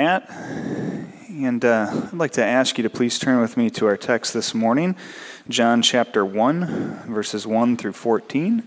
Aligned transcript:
at. 0.00 0.28
And 1.28 1.64
uh, 1.64 1.90
I'd 1.92 2.14
like 2.14 2.32
to 2.32 2.44
ask 2.44 2.78
you 2.78 2.82
to 2.82 2.90
please 2.90 3.18
turn 3.18 3.40
with 3.40 3.56
me 3.56 3.70
to 3.70 3.86
our 3.86 3.96
text 3.96 4.32
this 4.32 4.54
morning, 4.54 4.96
John 5.48 5.82
chapter 5.82 6.24
1, 6.24 7.04
verses 7.06 7.46
1 7.46 7.76
through 7.76 7.92
14. 7.92 8.66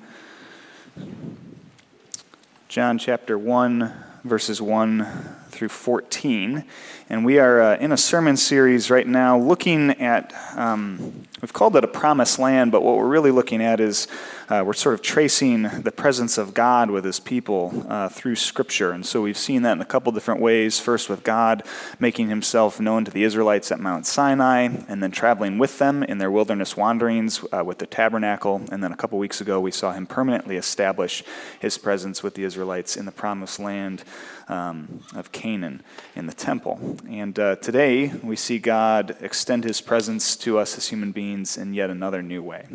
John 2.68 2.98
chapter 2.98 3.38
1, 3.38 3.94
verses 4.24 4.62
1 4.62 5.08
through 5.54 5.70
14. 5.70 6.64
And 7.10 7.24
we 7.24 7.38
are 7.38 7.62
uh, 7.62 7.78
in 7.78 7.92
a 7.92 7.98
sermon 7.98 8.38
series 8.38 8.90
right 8.90 9.08
now 9.08 9.38
looking 9.38 9.92
at, 9.92 10.34
um, 10.56 11.26
we've 11.42 11.54
called 11.54 11.76
it 11.76 11.84
a 11.84 11.88
promised 11.88 12.40
land, 12.40 12.72
but 12.72 12.82
what 12.82 12.98
we're 12.98 13.08
really 13.08 13.32
looking 13.32 13.62
at 13.62 13.80
is 13.80 14.08
uh, 14.50 14.64
we're 14.66 14.74
sort 14.74 14.96
of 14.96 15.02
tracing 15.02 15.64
the 15.64 15.92
presence 15.92 16.38
of 16.38 16.54
God 16.54 16.90
with 16.90 17.06
his 17.06 17.20
people 17.20 17.86
uh, 17.88 18.10
through 18.10 18.36
Scripture. 18.36 18.92
And 18.92 19.06
so 19.06 19.22
we've 19.22 19.38
seen 19.38 19.62
that 19.62 19.74
in 19.74 19.82
a 19.82 19.86
couple 19.86 20.12
different 20.12 20.42
ways. 20.42 20.80
First, 20.80 21.10
with 21.10 21.24
God 21.24 21.64
making 22.00 22.30
himself 22.30 22.80
known 22.80 23.06
to 23.06 23.12
the 23.12 23.24
Israelites 23.24 23.72
at 23.72 23.80
Mount 23.80 24.06
Sinai, 24.06 24.70
and 24.88 25.02
then 25.02 25.12
traveling 25.12 25.58
with 25.58 25.80
them 25.80 26.04
in 26.04 26.18
their 26.18 26.32
wilderness 26.32 26.76
wanderings 26.76 27.44
uh, 27.52 27.64
with 27.64 27.78
the 27.78 27.88
tabernacle. 27.88 28.62
And 28.72 28.84
then 28.84 28.92
a 28.92 28.98
couple 28.98 29.18
weeks 29.20 29.42
ago, 29.42 29.60
we 29.60 29.72
saw 29.72 29.94
him 29.94 30.06
permanently 30.06 30.58
establish 30.58 31.24
his 31.60 31.78
presence 31.78 32.24
with 32.24 32.36
the 32.36 32.44
Israelites 32.44 32.96
in 32.96 33.06
the 33.06 33.12
promised 33.12 33.60
land 33.60 34.04
um, 34.48 35.04
of 35.16 35.32
Canaan 35.32 35.82
in 36.16 36.26
the 36.26 36.34
temple. 36.34 36.98
And 37.08 37.38
uh, 37.40 37.56
today, 37.58 38.08
we 38.24 38.36
see 38.36 38.60
God 38.60 39.18
extend 39.22 39.64
his 39.64 39.82
presence 39.82 40.36
to 40.38 40.58
us 40.58 40.78
as 40.78 40.88
human 40.88 41.12
beings 41.12 41.58
in 41.58 41.74
yet 41.74 41.90
another 41.90 42.22
new 42.22 42.42
way. 42.42 42.66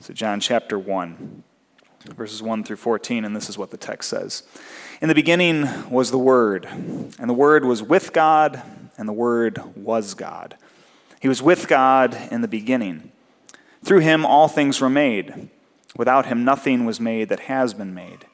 So, 0.00 0.12
John 0.12 0.40
chapter 0.40 0.78
1, 0.78 1.42
verses 2.14 2.42
1 2.42 2.64
through 2.64 2.76
14, 2.76 3.24
and 3.24 3.34
this 3.34 3.48
is 3.48 3.56
what 3.56 3.70
the 3.70 3.76
text 3.76 4.10
says 4.10 4.42
In 5.00 5.08
the 5.08 5.14
beginning 5.14 5.88
was 5.90 6.10
the 6.10 6.18
Word, 6.18 6.66
and 6.66 7.30
the 7.30 7.34
Word 7.34 7.64
was 7.64 7.82
with 7.82 8.12
God, 8.12 8.62
and 8.96 9.08
the 9.08 9.12
Word 9.12 9.62
was 9.76 10.14
God. 10.14 10.56
He 11.20 11.28
was 11.28 11.42
with 11.42 11.68
God 11.68 12.16
in 12.30 12.42
the 12.42 12.48
beginning. 12.48 13.10
Through 13.82 14.00
him 14.00 14.26
all 14.26 14.48
things 14.48 14.80
were 14.80 14.90
made. 14.90 15.48
Without 15.96 16.26
him 16.26 16.44
nothing 16.44 16.84
was 16.84 17.00
made 17.00 17.28
that 17.28 17.40
has 17.40 17.72
been 17.74 17.94
made. 17.94 18.26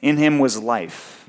In 0.00 0.16
him 0.18 0.38
was 0.38 0.58
life, 0.58 1.28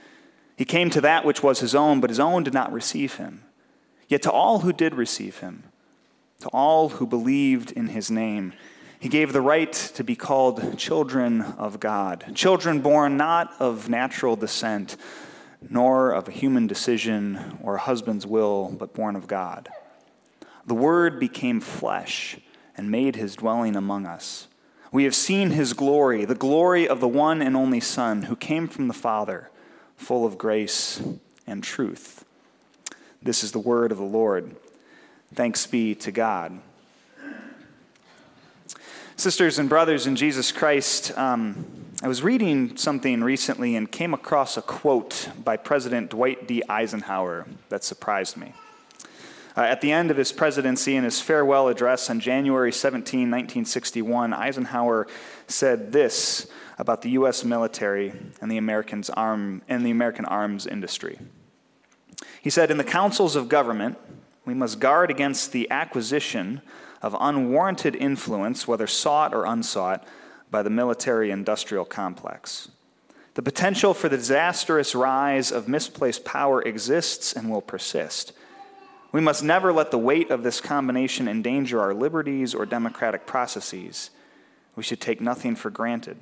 He 0.55 0.65
came 0.65 0.89
to 0.91 1.01
that 1.01 1.25
which 1.25 1.41
was 1.41 1.59
his 1.59 1.73
own, 1.73 1.99
but 2.01 2.09
his 2.09 2.19
own 2.19 2.43
did 2.43 2.53
not 2.53 2.71
receive 2.71 3.15
him. 3.15 3.43
Yet 4.07 4.21
to 4.23 4.31
all 4.31 4.59
who 4.59 4.73
did 4.73 4.93
receive 4.95 5.39
him, 5.39 5.63
to 6.39 6.49
all 6.49 6.89
who 6.89 7.07
believed 7.07 7.71
in 7.71 7.87
his 7.87 8.11
name, 8.11 8.53
he 8.99 9.09
gave 9.09 9.33
the 9.33 9.41
right 9.41 9.71
to 9.73 10.03
be 10.03 10.15
called 10.15 10.77
children 10.77 11.41
of 11.41 11.79
God, 11.79 12.33
children 12.35 12.81
born 12.81 13.17
not 13.17 13.53
of 13.59 13.89
natural 13.89 14.35
descent, 14.35 14.97
nor 15.69 16.11
of 16.11 16.27
a 16.27 16.31
human 16.31 16.67
decision 16.67 17.57
or 17.63 17.75
a 17.75 17.79
husband's 17.79 18.27
will, 18.27 18.75
but 18.77 18.93
born 18.93 19.15
of 19.15 19.27
God. 19.27 19.69
The 20.67 20.75
Word 20.75 21.19
became 21.19 21.59
flesh 21.59 22.37
and 22.77 22.91
made 22.91 23.15
his 23.15 23.35
dwelling 23.35 23.75
among 23.75 24.05
us. 24.05 24.47
We 24.91 25.05
have 25.05 25.15
seen 25.15 25.51
his 25.51 25.73
glory, 25.73 26.25
the 26.25 26.35
glory 26.35 26.87
of 26.87 26.99
the 26.99 27.07
one 27.07 27.41
and 27.41 27.55
only 27.55 27.79
Son 27.79 28.23
who 28.23 28.35
came 28.35 28.67
from 28.67 28.87
the 28.87 28.93
Father, 28.93 29.49
full 30.01 30.25
of 30.25 30.37
grace 30.37 31.01
and 31.45 31.63
truth. 31.63 32.25
This 33.21 33.43
is 33.43 33.51
the 33.51 33.59
word 33.59 33.91
of 33.91 33.99
the 33.99 34.03
Lord. 34.03 34.55
Thanks 35.33 35.67
be 35.67 35.93
to 35.95 36.11
God. 36.11 36.59
Sisters 39.15 39.59
and 39.59 39.69
brothers 39.69 40.07
in 40.07 40.15
Jesus 40.15 40.51
Christ, 40.51 41.15
um, 41.15 41.65
I 42.01 42.07
was 42.07 42.23
reading 42.23 42.75
something 42.77 43.23
recently 43.23 43.75
and 43.75 43.89
came 43.91 44.15
across 44.15 44.57
a 44.57 44.63
quote 44.63 45.29
by 45.43 45.55
President 45.55 46.09
Dwight 46.09 46.47
D. 46.47 46.63
Eisenhower 46.67 47.45
that 47.69 47.83
surprised 47.83 48.37
me. 48.37 48.53
Uh, 49.55 49.61
at 49.61 49.81
the 49.81 49.91
end 49.91 50.09
of 50.09 50.17
his 50.17 50.31
presidency, 50.31 50.95
in 50.95 51.03
his 51.03 51.21
farewell 51.21 51.67
address 51.67 52.09
on 52.09 52.19
January 52.19 52.71
17, 52.71 53.19
1961, 53.19 54.33
Eisenhower 54.33 55.05
said 55.47 55.91
this 55.91 56.47
about 56.81 57.03
the 57.03 57.11
U.S. 57.11 57.45
military 57.45 58.11
and 58.41 58.51
the, 58.51 58.57
Americans 58.57 59.11
arm, 59.11 59.61
and 59.69 59.85
the 59.85 59.91
American 59.91 60.25
arms 60.25 60.65
industry. 60.65 61.19
He 62.41 62.49
said, 62.49 62.71
In 62.71 62.79
the 62.79 62.83
councils 62.83 63.35
of 63.35 63.47
government, 63.47 63.99
we 64.45 64.55
must 64.55 64.79
guard 64.79 65.11
against 65.11 65.51
the 65.51 65.69
acquisition 65.69 66.61
of 67.03 67.15
unwarranted 67.19 67.95
influence, 67.95 68.67
whether 68.67 68.87
sought 68.87 69.31
or 69.31 69.45
unsought, 69.45 70.03
by 70.49 70.63
the 70.63 70.71
military 70.71 71.29
industrial 71.29 71.85
complex. 71.85 72.69
The 73.35 73.43
potential 73.43 73.93
for 73.93 74.09
the 74.09 74.17
disastrous 74.17 74.95
rise 74.95 75.51
of 75.51 75.67
misplaced 75.67 76.25
power 76.25 76.63
exists 76.63 77.31
and 77.31 77.51
will 77.51 77.61
persist. 77.61 78.33
We 79.11 79.21
must 79.21 79.43
never 79.43 79.71
let 79.71 79.91
the 79.91 79.99
weight 79.99 80.31
of 80.31 80.41
this 80.41 80.59
combination 80.59 81.27
endanger 81.27 81.79
our 81.79 81.93
liberties 81.93 82.55
or 82.55 82.65
democratic 82.65 83.27
processes. 83.27 84.09
We 84.75 84.81
should 84.81 84.99
take 84.99 85.21
nothing 85.21 85.55
for 85.55 85.69
granted. 85.69 86.17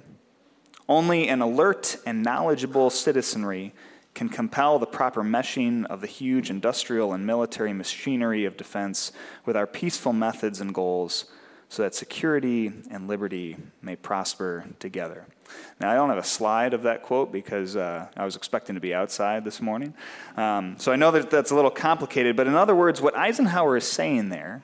Only 0.90 1.28
an 1.30 1.40
alert 1.42 1.98
and 2.04 2.24
knowledgeable 2.24 2.90
citizenry 2.90 3.74
can 4.16 4.28
compel 4.28 4.80
the 4.80 4.88
proper 4.88 5.24
meshing 5.24 5.86
of 5.86 6.02
the 6.02 6.08
huge 6.08 6.50
industrial 6.50 7.14
and 7.14 7.28
military 7.28 7.74
machinery 7.74 8.44
of 8.44 8.58
defense 8.58 9.12
with 9.46 9.56
our 9.56 9.68
peaceful 9.68 10.14
methods 10.14 10.60
and 10.60 10.74
goals 10.74 11.26
so 11.70 11.84
that 11.84 11.94
security 11.94 12.74
and 12.90 13.08
liberty 13.08 13.56
may 13.84 13.96
prosper 13.96 14.66
together. 14.80 15.28
Now, 15.80 15.92
I 15.92 15.94
don't 15.94 16.10
have 16.10 16.18
a 16.18 16.24
slide 16.24 16.74
of 16.74 16.82
that 16.82 17.04
quote 17.04 17.32
because 17.32 17.76
uh, 17.76 18.08
I 18.18 18.26
was 18.26 18.36
expecting 18.36 18.74
to 18.74 18.82
be 18.82 18.92
outside 18.92 19.46
this 19.46 19.62
morning. 19.62 19.94
Um, 20.38 20.76
so 20.80 20.92
I 20.92 20.96
know 20.96 21.12
that 21.12 21.30
that's 21.30 21.52
a 21.52 21.56
little 21.56 21.70
complicated, 21.70 22.36
but 22.36 22.48
in 22.48 22.56
other 22.56 22.76
words, 22.76 23.00
what 23.00 23.16
Eisenhower 23.16 23.78
is 23.78 23.86
saying 23.86 24.30
there 24.30 24.64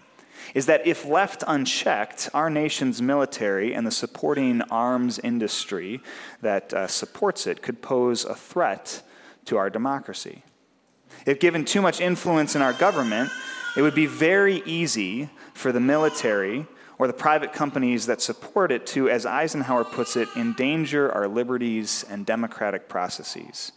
is 0.56 0.66
that 0.66 0.88
if 0.88 1.06
left 1.06 1.44
unchecked, 1.48 2.30
our 2.34 2.50
nation's 2.50 3.02
military 3.02 3.76
and 3.76 3.86
the 3.86 3.92
supporting 3.92 4.62
arms 4.64 5.20
industry 5.20 6.02
that 6.42 6.74
uh, 6.74 6.88
supports 6.88 7.46
it 7.46 7.62
could 7.62 7.82
pose 7.82 8.24
a 8.24 8.34
threat 8.34 9.04
to 9.44 9.58
our 9.58 9.70
democracy. 9.70 10.44
If 11.26 11.42
given 11.42 11.66
too 11.66 11.82
much 11.82 12.00
influence 12.00 12.56
in 12.56 12.62
our 12.62 12.72
government, 12.72 13.30
it 13.76 13.82
would 13.82 13.94
be 13.94 14.06
very 14.06 14.64
easy 14.66 15.30
for 15.54 15.74
the 15.74 15.82
military 15.82 16.66
or 16.98 17.08
the 17.08 17.14
private 17.14 17.52
companies 17.52 18.06
that 18.06 18.22
support 18.22 18.72
it 18.72 18.86
to, 18.88 19.10
as 19.10 19.26
Eisenhower 19.26 19.84
puts 19.84 20.16
it, 20.16 20.30
endanger 20.38 21.12
our 21.12 21.28
liberties 21.28 22.06
and 22.10 22.26
democratic 22.26 22.88
processes. 22.88 23.74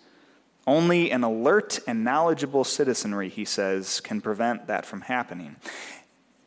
Only 0.69 1.11
an 1.11 1.25
alert 1.25 1.81
and 1.87 2.05
knowledgeable 2.05 2.63
citizenry, 2.63 3.31
he 3.31 3.45
says, 3.45 4.01
can 4.01 4.21
prevent 4.21 4.67
that 4.67 4.87
from 4.87 5.01
happening. 5.01 5.57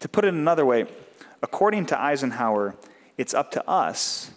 To 0.01 0.09
put 0.09 0.25
it 0.25 0.33
another 0.33 0.65
way, 0.65 0.85
according 1.41 1.85
to 1.87 1.99
Eisenhower, 1.99 2.75
it's 3.17 3.33
up 3.33 3.51
to 3.51 3.67
us 3.69 4.31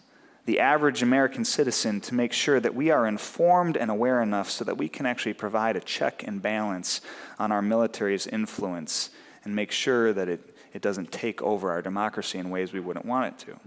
the 0.46 0.60
average 0.60 1.02
American 1.02 1.42
citizen 1.44 2.02
to 2.02 2.14
make 2.14 2.32
sure 2.32 2.60
that 2.60 2.74
we 2.74 2.90
are 2.90 3.06
informed 3.06 3.78
and 3.78 3.90
aware 3.90 4.22
enough 4.22 4.50
so 4.50 4.62
that 4.64 4.76
we 4.76 4.90
can 4.90 5.06
actually 5.06 5.32
provide 5.32 5.74
a 5.74 5.80
check 5.80 6.22
and 6.26 6.42
balance 6.42 7.00
on 7.38 7.50
our 7.50 7.62
military's 7.62 8.26
influence 8.26 9.08
and 9.44 9.56
make 9.56 9.70
sure 9.70 10.12
that 10.12 10.28
it, 10.28 10.54
it 10.74 10.82
doesn't 10.82 11.10
take 11.10 11.40
over 11.40 11.70
our 11.70 11.80
democracy 11.80 12.38
in 12.38 12.50
ways 12.50 12.74
we 12.74 12.80
wouldn't 12.80 13.06
want 13.06 13.26
it 13.26 13.46
to. 13.46 13.58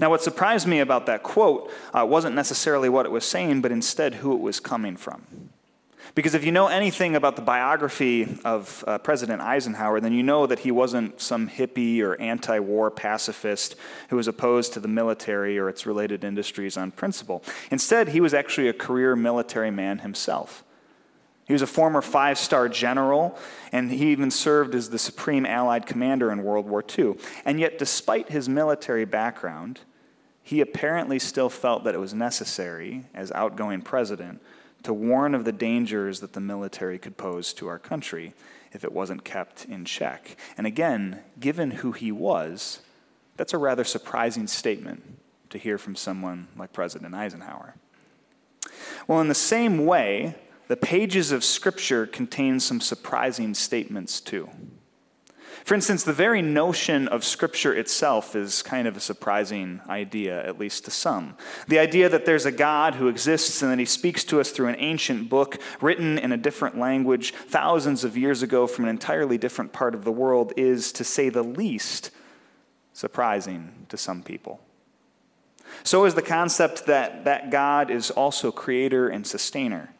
Now, 0.00 0.08
what 0.08 0.22
surprised 0.22 0.66
me 0.66 0.80
about 0.80 1.04
that 1.04 1.22
quote 1.22 1.70
uh, 1.92 2.06
wasn't 2.06 2.34
necessarily 2.34 2.88
what 2.88 3.04
it 3.04 3.12
was 3.12 3.26
saying, 3.26 3.60
but 3.60 3.72
instead 3.72 4.14
who 4.14 4.34
it 4.34 4.40
was 4.40 4.58
coming 4.58 4.96
from. 4.96 5.50
Because 6.14 6.34
if 6.34 6.44
you 6.44 6.52
know 6.52 6.66
anything 6.66 7.16
about 7.16 7.36
the 7.36 7.42
biography 7.42 8.38
of 8.44 8.84
uh, 8.86 8.98
President 8.98 9.40
Eisenhower, 9.40 10.00
then 10.00 10.12
you 10.12 10.22
know 10.22 10.46
that 10.46 10.60
he 10.60 10.70
wasn't 10.70 11.20
some 11.20 11.48
hippie 11.48 12.00
or 12.00 12.20
anti 12.20 12.58
war 12.58 12.90
pacifist 12.90 13.76
who 14.08 14.16
was 14.16 14.28
opposed 14.28 14.72
to 14.74 14.80
the 14.80 14.88
military 14.88 15.58
or 15.58 15.68
its 15.68 15.86
related 15.86 16.24
industries 16.24 16.76
on 16.76 16.90
principle. 16.90 17.42
Instead, 17.70 18.08
he 18.08 18.20
was 18.20 18.34
actually 18.34 18.68
a 18.68 18.72
career 18.72 19.16
military 19.16 19.70
man 19.70 20.00
himself. 20.00 20.64
He 21.46 21.52
was 21.52 21.62
a 21.62 21.66
former 21.66 22.02
five 22.02 22.38
star 22.38 22.68
general, 22.68 23.36
and 23.72 23.90
he 23.90 24.12
even 24.12 24.30
served 24.30 24.74
as 24.74 24.90
the 24.90 24.98
supreme 24.98 25.44
Allied 25.44 25.86
commander 25.86 26.30
in 26.30 26.42
World 26.42 26.66
War 26.66 26.84
II. 26.98 27.14
And 27.44 27.58
yet, 27.58 27.78
despite 27.78 28.30
his 28.30 28.48
military 28.48 29.04
background, 29.04 29.80
he 30.42 30.60
apparently 30.60 31.18
still 31.18 31.48
felt 31.48 31.84
that 31.84 31.94
it 31.94 31.98
was 31.98 32.14
necessary, 32.14 33.04
as 33.14 33.30
outgoing 33.32 33.82
president, 33.82 34.40
to 34.82 34.92
warn 34.92 35.34
of 35.34 35.44
the 35.44 35.52
dangers 35.52 36.20
that 36.20 36.32
the 36.32 36.40
military 36.40 36.98
could 36.98 37.16
pose 37.16 37.52
to 37.54 37.68
our 37.68 37.78
country 37.78 38.34
if 38.72 38.84
it 38.84 38.92
wasn't 38.92 39.24
kept 39.24 39.64
in 39.66 39.84
check. 39.84 40.36
And 40.56 40.66
again, 40.66 41.20
given 41.38 41.70
who 41.70 41.92
he 41.92 42.10
was, 42.10 42.80
that's 43.36 43.52
a 43.52 43.58
rather 43.58 43.84
surprising 43.84 44.46
statement 44.46 45.18
to 45.50 45.58
hear 45.58 45.78
from 45.78 45.94
someone 45.94 46.48
like 46.56 46.72
President 46.72 47.14
Eisenhower. 47.14 47.74
Well, 49.06 49.20
in 49.20 49.28
the 49.28 49.34
same 49.34 49.84
way, 49.84 50.36
the 50.68 50.76
pages 50.76 51.32
of 51.32 51.44
Scripture 51.44 52.06
contain 52.06 52.60
some 52.60 52.80
surprising 52.80 53.54
statements 53.54 54.20
too. 54.20 54.48
For 55.64 55.74
instance, 55.74 56.02
the 56.02 56.12
very 56.12 56.42
notion 56.42 57.06
of 57.08 57.24
Scripture 57.24 57.72
itself 57.72 58.34
is 58.34 58.62
kind 58.62 58.88
of 58.88 58.96
a 58.96 59.00
surprising 59.00 59.80
idea, 59.88 60.44
at 60.44 60.58
least 60.58 60.84
to 60.86 60.90
some. 60.90 61.36
The 61.68 61.78
idea 61.78 62.08
that 62.08 62.26
there's 62.26 62.46
a 62.46 62.52
God 62.52 62.96
who 62.96 63.06
exists 63.06 63.62
and 63.62 63.70
that 63.70 63.78
he 63.78 63.84
speaks 63.84 64.24
to 64.24 64.40
us 64.40 64.50
through 64.50 64.68
an 64.68 64.76
ancient 64.78 65.28
book 65.28 65.60
written 65.80 66.18
in 66.18 66.32
a 66.32 66.36
different 66.36 66.78
language 66.78 67.32
thousands 67.32 68.02
of 68.02 68.16
years 68.16 68.42
ago 68.42 68.66
from 68.66 68.84
an 68.84 68.90
entirely 68.90 69.38
different 69.38 69.72
part 69.72 69.94
of 69.94 70.04
the 70.04 70.10
world 70.10 70.52
is, 70.56 70.90
to 70.92 71.04
say 71.04 71.28
the 71.28 71.44
least, 71.44 72.10
surprising 72.92 73.86
to 73.88 73.96
some 73.96 74.22
people. 74.22 74.60
So 75.84 76.04
is 76.04 76.14
the 76.14 76.22
concept 76.22 76.86
that 76.86 77.24
that 77.24 77.50
God 77.50 77.90
is 77.90 78.10
also 78.10 78.50
creator 78.50 79.08
and 79.08 79.26
sustainer, 79.26 79.94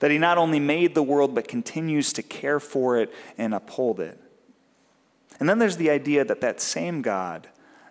that 0.00 0.10
he 0.10 0.18
not 0.18 0.38
only 0.38 0.60
made 0.60 0.94
the 0.94 1.02
world 1.02 1.34
but 1.34 1.46
continues 1.46 2.12
to 2.14 2.22
care 2.22 2.58
for 2.58 2.98
it 2.98 3.12
and 3.36 3.54
uphold 3.54 4.00
it. 4.00 4.18
And 5.40 5.48
then 5.48 5.58
there's 5.58 5.76
the 5.76 5.90
idea 5.90 6.24
that 6.24 6.40
that 6.40 6.60
same 6.60 7.02
God 7.02 7.48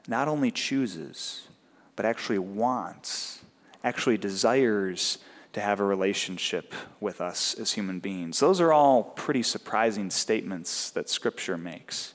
not 0.07 0.27
only 0.27 0.51
chooses, 0.51 1.47
but 1.95 2.05
actually 2.05 2.39
wants, 2.39 3.43
actually 3.83 4.17
desires 4.17 5.19
to 5.53 5.61
have 5.61 5.79
a 5.79 5.83
relationship 5.83 6.73
with 6.99 7.21
us 7.21 7.53
as 7.53 7.73
human 7.73 7.99
beings. 7.99 8.39
Those 8.39 8.59
are 8.59 8.73
all 8.73 9.03
pretty 9.03 9.43
surprising 9.43 10.09
statements 10.09 10.89
that 10.91 11.09
Scripture 11.09 11.57
makes. 11.57 12.13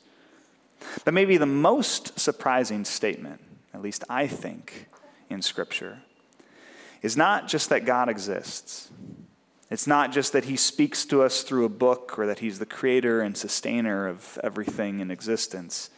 But 1.04 1.14
maybe 1.14 1.36
the 1.36 1.46
most 1.46 2.18
surprising 2.18 2.84
statement, 2.84 3.40
at 3.72 3.80
least 3.80 4.04
I 4.08 4.26
think, 4.26 4.88
in 5.30 5.42
Scripture, 5.42 6.02
is 7.02 7.16
not 7.16 7.46
just 7.46 7.68
that 7.68 7.84
God 7.84 8.08
exists, 8.08 8.90
it's 9.70 9.86
not 9.86 10.12
just 10.12 10.32
that 10.32 10.46
he 10.46 10.56
speaks 10.56 11.04
to 11.06 11.22
us 11.22 11.42
through 11.42 11.66
a 11.66 11.70
book 11.70 12.18
or 12.18 12.26
that 12.26 12.38
he's 12.38 12.58
the 12.58 12.66
creator 12.66 13.20
and 13.20 13.36
sustainer 13.36 14.08
of 14.08 14.38
everything 14.42 15.00
in 15.00 15.10
existence. 15.10 15.90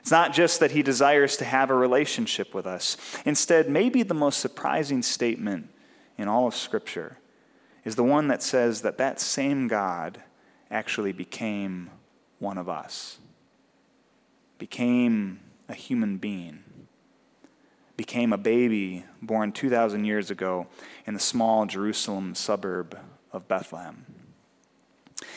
It's 0.00 0.10
not 0.10 0.32
just 0.32 0.58
that 0.58 0.72
he 0.72 0.82
desires 0.82 1.36
to 1.36 1.44
have 1.44 1.70
a 1.70 1.74
relationship 1.74 2.52
with 2.52 2.66
us. 2.66 2.96
Instead, 3.24 3.70
maybe 3.70 4.02
the 4.02 4.14
most 4.14 4.40
surprising 4.40 5.02
statement 5.02 5.68
in 6.18 6.26
all 6.26 6.48
of 6.48 6.56
Scripture 6.56 7.18
is 7.84 7.94
the 7.94 8.02
one 8.02 8.26
that 8.26 8.42
says 8.42 8.82
that 8.82 8.98
that 8.98 9.20
same 9.20 9.68
God 9.68 10.20
actually 10.70 11.12
became 11.12 11.90
one 12.40 12.58
of 12.58 12.68
us, 12.68 13.18
became 14.58 15.38
a 15.68 15.74
human 15.74 16.16
being, 16.16 16.64
became 17.96 18.32
a 18.32 18.38
baby 18.38 19.04
born 19.20 19.52
2,000 19.52 20.04
years 20.04 20.28
ago 20.28 20.66
in 21.06 21.14
the 21.14 21.20
small 21.20 21.66
Jerusalem 21.66 22.34
suburb 22.34 22.98
of 23.32 23.48
Bethlehem. 23.48 24.06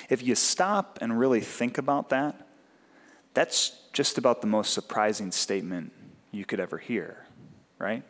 If 0.09 0.23
you 0.23 0.35
stop 0.35 0.99
and 1.01 1.17
really 1.17 1.41
think 1.41 1.77
about 1.77 2.09
that, 2.09 2.47
that's 3.33 3.71
just 3.93 4.17
about 4.17 4.41
the 4.41 4.47
most 4.47 4.73
surprising 4.73 5.31
statement 5.31 5.91
you 6.31 6.45
could 6.45 6.59
ever 6.59 6.77
hear, 6.77 7.25
right? 7.79 8.03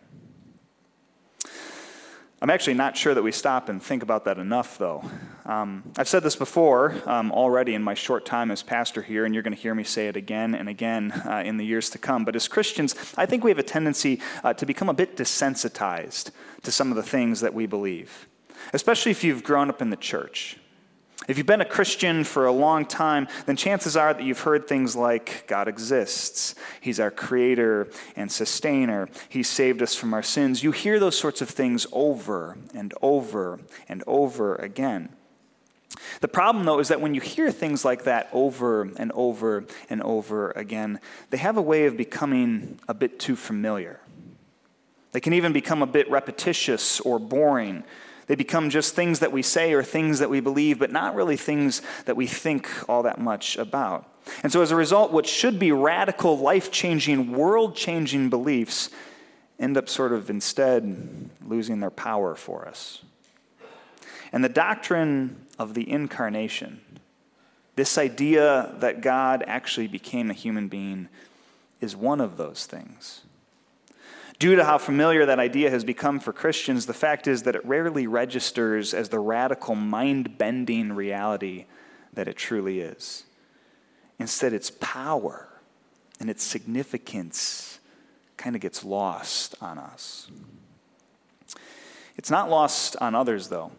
I'm 2.41 2.49
actually 2.49 2.73
not 2.73 2.97
sure 2.97 3.13
that 3.13 3.23
we 3.23 3.31
stop 3.31 3.69
and 3.69 3.81
think 3.81 4.03
about 4.03 4.25
that 4.25 4.37
enough, 4.37 4.77
though. 4.77 5.03
Um, 5.45 5.91
I've 5.97 6.07
said 6.07 6.21
this 6.21 6.35
before 6.35 7.01
um, 7.05 7.31
already 7.31 7.73
in 7.73 7.81
my 7.81 7.93
short 7.93 8.25
time 8.25 8.51
as 8.51 8.61
pastor 8.61 9.01
here, 9.01 9.25
and 9.25 9.33
you're 9.33 9.41
going 9.41 9.55
to 9.55 9.59
hear 9.59 9.73
me 9.73 9.83
say 9.83 10.07
it 10.07 10.17
again 10.17 10.53
and 10.53 10.67
again 10.67 11.11
uh, 11.11 11.43
in 11.45 11.57
the 11.57 11.65
years 11.65 11.89
to 11.91 11.97
come. 11.97 12.25
But 12.25 12.35
as 12.35 12.47
Christians, 12.47 12.93
I 13.17 13.25
think 13.25 13.43
we 13.43 13.51
have 13.51 13.57
a 13.57 13.63
tendency 13.63 14.21
uh, 14.43 14.53
to 14.53 14.65
become 14.65 14.89
a 14.89 14.93
bit 14.93 15.15
desensitized 15.15 16.31
to 16.63 16.71
some 16.71 16.91
of 16.91 16.97
the 16.97 17.03
things 17.03 17.39
that 17.39 17.53
we 17.53 17.65
believe 17.67 18.27
especially 18.73 19.11
if 19.11 19.23
you've 19.23 19.43
grown 19.43 19.69
up 19.69 19.81
in 19.81 19.89
the 19.89 19.95
church. 19.95 20.57
If 21.27 21.37
you've 21.37 21.47
been 21.47 21.61
a 21.61 21.65
Christian 21.65 22.23
for 22.23 22.45
a 22.45 22.51
long 22.51 22.85
time, 22.85 23.27
then 23.45 23.55
chances 23.55 23.97
are 23.97 24.13
that 24.13 24.23
you've 24.23 24.41
heard 24.41 24.67
things 24.67 24.95
like 24.95 25.45
God 25.47 25.67
exists, 25.67 26.53
He's 26.81 26.99
our 26.99 27.09
creator 27.09 27.87
and 28.15 28.31
sustainer, 28.31 29.09
He 29.29 29.41
saved 29.41 29.81
us 29.81 29.95
from 29.95 30.13
our 30.13 30.23
sins. 30.23 30.63
You 30.63 30.71
hear 30.71 30.99
those 30.99 31.17
sorts 31.17 31.41
of 31.41 31.49
things 31.49 31.87
over 31.91 32.57
and 32.73 32.93
over 33.01 33.59
and 33.89 34.03
over 34.05 34.55
again. 34.55 35.09
The 36.21 36.27
problem, 36.27 36.65
though, 36.65 36.79
is 36.79 36.89
that 36.89 37.01
when 37.01 37.15
you 37.15 37.21
hear 37.21 37.51
things 37.51 37.85
like 37.85 38.03
that 38.03 38.29
over 38.31 38.83
and 38.97 39.11
over 39.13 39.65
and 39.89 40.03
over 40.03 40.51
again, 40.51 40.99
they 41.29 41.37
have 41.37 41.57
a 41.57 41.61
way 41.61 41.85
of 41.85 41.97
becoming 41.97 42.79
a 42.87 42.93
bit 42.93 43.19
too 43.19 43.35
familiar. 43.35 44.01
They 45.11 45.21
can 45.21 45.33
even 45.33 45.53
become 45.53 45.81
a 45.81 45.87
bit 45.87 46.09
repetitious 46.09 46.99
or 46.99 47.19
boring 47.19 47.83
they 48.27 48.35
become 48.35 48.69
just 48.69 48.95
things 48.95 49.19
that 49.19 49.31
we 49.31 49.41
say 49.41 49.73
or 49.73 49.83
things 49.83 50.19
that 50.19 50.29
we 50.29 50.39
believe, 50.39 50.79
but 50.79 50.91
not 50.91 51.15
really 51.15 51.37
things 51.37 51.81
that 52.05 52.15
we 52.15 52.27
think 52.27 52.69
all 52.89 53.03
that 53.03 53.19
much 53.19 53.57
about. 53.57 54.09
And 54.41 54.51
so, 54.51 54.61
as 54.61 54.71
a 54.71 54.75
result, 54.75 55.11
what 55.11 55.27
should 55.27 55.59
be 55.59 55.71
radical, 55.71 56.37
life 56.37 56.71
changing, 56.71 57.31
world 57.31 57.75
changing 57.75 58.29
beliefs 58.29 58.89
end 59.59 59.77
up 59.77 59.87
sort 59.87 60.11
of 60.11 60.29
instead 60.29 61.29
losing 61.45 61.79
their 61.79 61.91
power 61.91 62.35
for 62.35 62.67
us. 62.67 63.03
And 64.31 64.43
the 64.43 64.49
doctrine 64.49 65.45
of 65.57 65.75
the 65.75 65.89
incarnation, 65.89 66.81
this 67.75 67.97
idea 67.97 68.73
that 68.79 69.01
God 69.01 69.43
actually 69.47 69.87
became 69.87 70.29
a 70.29 70.33
human 70.33 70.67
being, 70.67 71.07
is 71.79 71.95
one 71.95 72.19
of 72.19 72.37
those 72.37 72.65
things. 72.65 73.21
Due 74.37 74.55
to 74.55 74.65
how 74.65 74.77
familiar 74.77 75.25
that 75.25 75.39
idea 75.39 75.69
has 75.69 75.83
become 75.83 76.19
for 76.19 76.33
Christians, 76.33 76.85
the 76.85 76.93
fact 76.93 77.25
is 77.25 77.43
that 77.43 77.55
it 77.55 77.65
rarely 77.65 78.05
registers 78.05 78.93
as 78.93 79.09
the 79.09 79.19
radical, 79.19 79.75
mind 79.75 80.37
bending 80.37 80.91
reality 80.91 81.65
that 82.13 82.27
it 82.27 82.35
truly 82.35 82.81
is. 82.81 83.23
Instead, 84.19 84.53
its 84.53 84.69
power 84.69 85.47
and 86.19 86.29
its 86.29 86.43
significance 86.43 87.79
kind 88.37 88.55
of 88.55 88.61
gets 88.61 88.83
lost 88.83 89.55
on 89.61 89.77
us. 89.77 90.29
It's 92.17 92.29
not 92.29 92.49
lost 92.49 92.95
on 92.99 93.15
others, 93.15 93.49
though. 93.49 93.71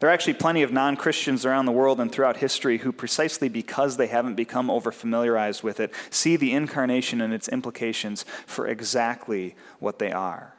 There 0.00 0.08
are 0.08 0.12
actually 0.12 0.34
plenty 0.34 0.62
of 0.62 0.72
non 0.72 0.96
Christians 0.96 1.44
around 1.44 1.66
the 1.66 1.72
world 1.72 1.98
and 1.98 2.10
throughout 2.10 2.36
history 2.36 2.78
who, 2.78 2.92
precisely 2.92 3.48
because 3.48 3.96
they 3.96 4.06
haven't 4.06 4.36
become 4.36 4.70
over 4.70 4.92
familiarized 4.92 5.62
with 5.62 5.80
it, 5.80 5.92
see 6.10 6.36
the 6.36 6.52
incarnation 6.52 7.20
and 7.20 7.34
its 7.34 7.48
implications 7.48 8.24
for 8.46 8.68
exactly 8.68 9.56
what 9.80 9.98
they 9.98 10.12
are. 10.12 10.54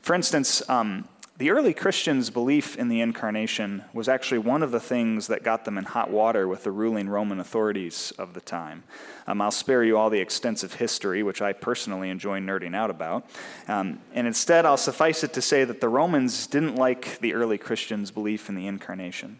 For 0.00 0.14
instance, 0.14 0.68
um, 0.68 1.08
the 1.38 1.50
early 1.50 1.74
Christians' 1.74 2.30
belief 2.30 2.76
in 2.76 2.88
the 2.88 3.02
incarnation 3.02 3.84
was 3.92 4.08
actually 4.08 4.38
one 4.38 4.62
of 4.62 4.70
the 4.70 4.80
things 4.80 5.26
that 5.26 5.42
got 5.42 5.66
them 5.66 5.76
in 5.76 5.84
hot 5.84 6.10
water 6.10 6.48
with 6.48 6.64
the 6.64 6.70
ruling 6.70 7.10
Roman 7.10 7.40
authorities 7.40 8.10
of 8.18 8.32
the 8.32 8.40
time. 8.40 8.84
Um, 9.26 9.42
I'll 9.42 9.50
spare 9.50 9.84
you 9.84 9.98
all 9.98 10.08
the 10.08 10.20
extensive 10.20 10.74
history, 10.74 11.22
which 11.22 11.42
I 11.42 11.52
personally 11.52 12.08
enjoy 12.08 12.40
nerding 12.40 12.74
out 12.74 12.88
about. 12.88 13.26
Um, 13.68 14.00
and 14.14 14.26
instead, 14.26 14.64
I'll 14.64 14.78
suffice 14.78 15.22
it 15.24 15.34
to 15.34 15.42
say 15.42 15.64
that 15.64 15.82
the 15.82 15.90
Romans 15.90 16.46
didn't 16.46 16.76
like 16.76 17.18
the 17.20 17.34
early 17.34 17.58
Christians' 17.58 18.10
belief 18.10 18.48
in 18.48 18.54
the 18.54 18.66
incarnation. 18.66 19.38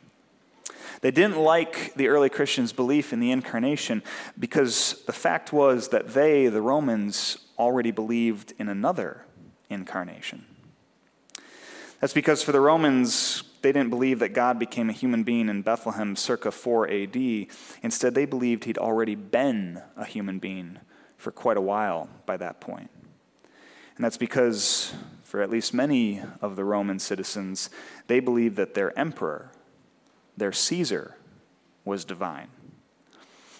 They 1.01 1.11
didn't 1.11 1.39
like 1.39 1.95
the 1.95 2.09
early 2.09 2.29
Christians' 2.29 2.75
belief 2.75 3.15
in 3.15 3.21
the 3.21 3.31
incarnation 3.31 4.03
because 4.39 5.03
the 5.07 5.13
fact 5.13 5.51
was 5.51 5.89
that 5.89 6.09
they, 6.09 6.49
the 6.49 6.63
Romans, 6.63 7.39
already 7.59 7.91
believed 7.91 8.53
in 8.59 8.69
another 8.69 9.25
incarnation. 9.71 10.45
That's 12.01 12.13
because 12.13 12.43
for 12.43 12.53
the 12.53 12.61
Romans, 12.61 13.43
they 13.63 13.73
didn't 13.73 13.91
believe 13.91 14.19
that 14.19 14.35
God 14.35 14.59
became 14.59 14.91
a 14.91 14.93
human 14.93 15.23
being 15.23 15.49
in 15.49 15.63
Bethlehem 15.63 16.15
circa 16.15 16.51
4 16.51 16.89
AD. 16.91 17.17
Instead, 17.83 18.15
they 18.15 18.27
believed 18.27 18.65
he'd 18.65 18.79
already 18.79 19.15
been 19.15 19.83
a 19.97 20.05
human 20.05 20.39
being 20.39 20.79
for 21.17 21.31
quite 21.33 21.57
a 21.57 21.61
while 21.63 22.09
by 22.27 22.37
that 22.37 22.61
point. 22.61 22.91
And 23.97 24.05
that's 24.05 24.19
because, 24.19 24.93
for 25.23 25.41
at 25.41 25.49
least 25.49 25.73
many 25.73 26.23
of 26.43 26.55
the 26.55 26.65
Roman 26.65 26.99
citizens, 26.99 27.71
they 28.09 28.21
believed 28.21 28.57
that 28.57 28.75
their 28.75 28.97
emperor, 28.99 29.51
their 30.37 30.53
Caesar, 30.53 31.17
was 31.85 32.05
divine. 32.05 32.49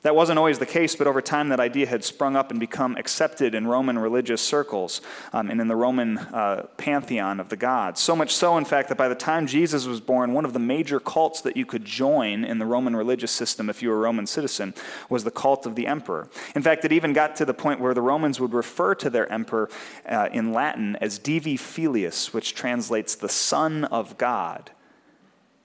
That 0.07 0.15
wasn't 0.15 0.39
always 0.39 0.61
the 0.61 0.67
case, 0.67 0.95
but 0.95 1.09
over 1.09 1.21
time 1.21 1.49
that 1.49 1.59
idea 1.59 1.85
had 1.85 2.05
sprung 2.05 2.37
up 2.37 2.53
and 2.53 2.61
become 2.61 2.97
accepted 2.97 3.57
in 3.57 3.67
Roman 3.67 3.99
religious 3.99 4.41
circles 4.41 5.01
um, 5.33 5.51
and 5.51 5.61
in 5.61 5.67
the 5.67 5.75
Roman 5.75 6.19
uh, 6.19 6.69
pantheon 6.77 7.41
of 7.41 7.49
the 7.49 7.57
gods. 7.57 8.01
So 8.01 8.15
much 8.15 8.33
so, 8.33 8.57
in 8.57 8.65
fact, 8.65 8.89
that 8.91 8.95
by 8.95 9.09
the 9.09 9.17
time 9.17 9.49
Jesus 9.49 9.85
was 9.85 10.01
born, 10.01 10.33
one 10.33 10.45
of 10.45 10.53
the 10.53 10.61
major 10.61 11.01
cults 11.01 11.41
that 11.41 11.57
you 11.57 11.67
could 11.67 11.85
join 11.85 12.45
in 12.45 12.61
the 12.61 12.67
Roman 12.67 12.95
religious 12.95 13.33
system 13.33 13.69
if 13.69 13.83
you 13.83 13.89
were 13.89 13.97
a 13.97 13.99
Roman 13.99 14.29
citizen 14.29 14.75
was 15.11 15.25
the 15.25 15.33
cult 15.33 15.67
of 15.67 15.75
the 15.75 15.89
emperor. 15.89 16.29
In 16.55 16.63
fact, 16.63 16.85
it 16.85 16.93
even 16.93 17.13
got 17.13 17.35
to 17.35 17.45
the 17.45 17.53
point 17.53 17.81
where 17.81 17.93
the 17.93 18.01
Romans 18.01 18.39
would 18.39 18.55
refer 18.55 18.95
to 18.95 19.11
their 19.11 19.29
emperor 19.33 19.69
uh, 20.09 20.29
in 20.33 20.53
Latin 20.53 20.95
as 21.01 21.19
Divi 21.19 21.57
Filius, 21.57 22.33
which 22.33 22.55
translates 22.55 23.17
the 23.17 23.29
Son 23.29 23.83
of 23.87 24.17
God. 24.19 24.71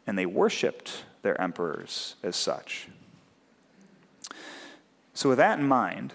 And 0.07 0.17
they 0.17 0.25
worshiped 0.25 1.03
their 1.21 1.39
emperors 1.39 2.15
as 2.24 2.36
such. 2.36 2.88
So, 5.13 5.30
with 5.30 5.38
that 5.39 5.60
in 5.60 5.68
mind, 5.68 6.13